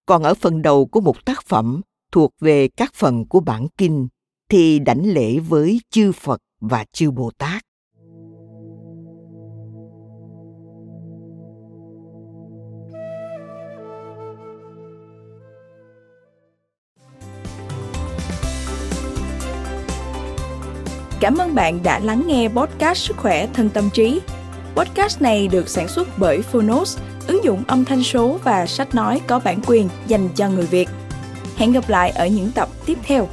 Còn 0.07 0.23
ở 0.23 0.35
phần 0.35 0.63
đầu 0.63 0.87
của 0.87 1.01
một 1.01 1.25
tác 1.25 1.47
phẩm 1.47 1.81
thuộc 2.13 2.33
về 2.41 2.69
các 2.69 2.95
phần 2.95 3.25
của 3.29 3.41
bản 3.41 3.67
kinh 3.77 4.09
thì 4.53 4.79
đảnh 4.79 5.13
lễ 5.13 5.39
với 5.39 5.81
chư 5.91 6.13
phật 6.13 6.41
và 6.61 6.85
chư 6.93 7.11
bồ 7.11 7.31
tát 7.39 7.63
Cảm 21.21 21.39
ơn 21.39 21.55
bạn 21.55 21.83
đã 21.83 21.99
lắng 21.99 22.23
nghe 22.27 22.49
podcast 22.49 22.99
Sức 22.99 23.17
khỏe 23.17 23.47
thân 23.53 23.71
tâm 23.71 23.91
trí. 23.93 24.21
Podcast 24.75 25.23
này 25.23 25.49
được 25.49 25.69
sản 25.69 25.89
xuất 25.89 26.09
bởi 26.19 26.43
Phonos, 26.43 26.99
ứng 27.27 27.45
dụng 27.45 27.63
âm 27.67 27.85
thanh 27.85 28.03
số 28.03 28.39
và 28.45 28.67
sách 28.67 28.95
nói 28.95 29.21
có 29.27 29.41
bản 29.45 29.61
quyền 29.67 29.89
dành 30.07 30.29
cho 30.35 30.49
người 30.49 30.67
Việt. 30.67 30.89
Hẹn 31.57 31.73
gặp 31.73 31.89
lại 31.89 32.11
ở 32.11 32.27
những 32.27 32.51
tập 32.55 32.69
tiếp 32.87 32.99
theo. 33.03 33.29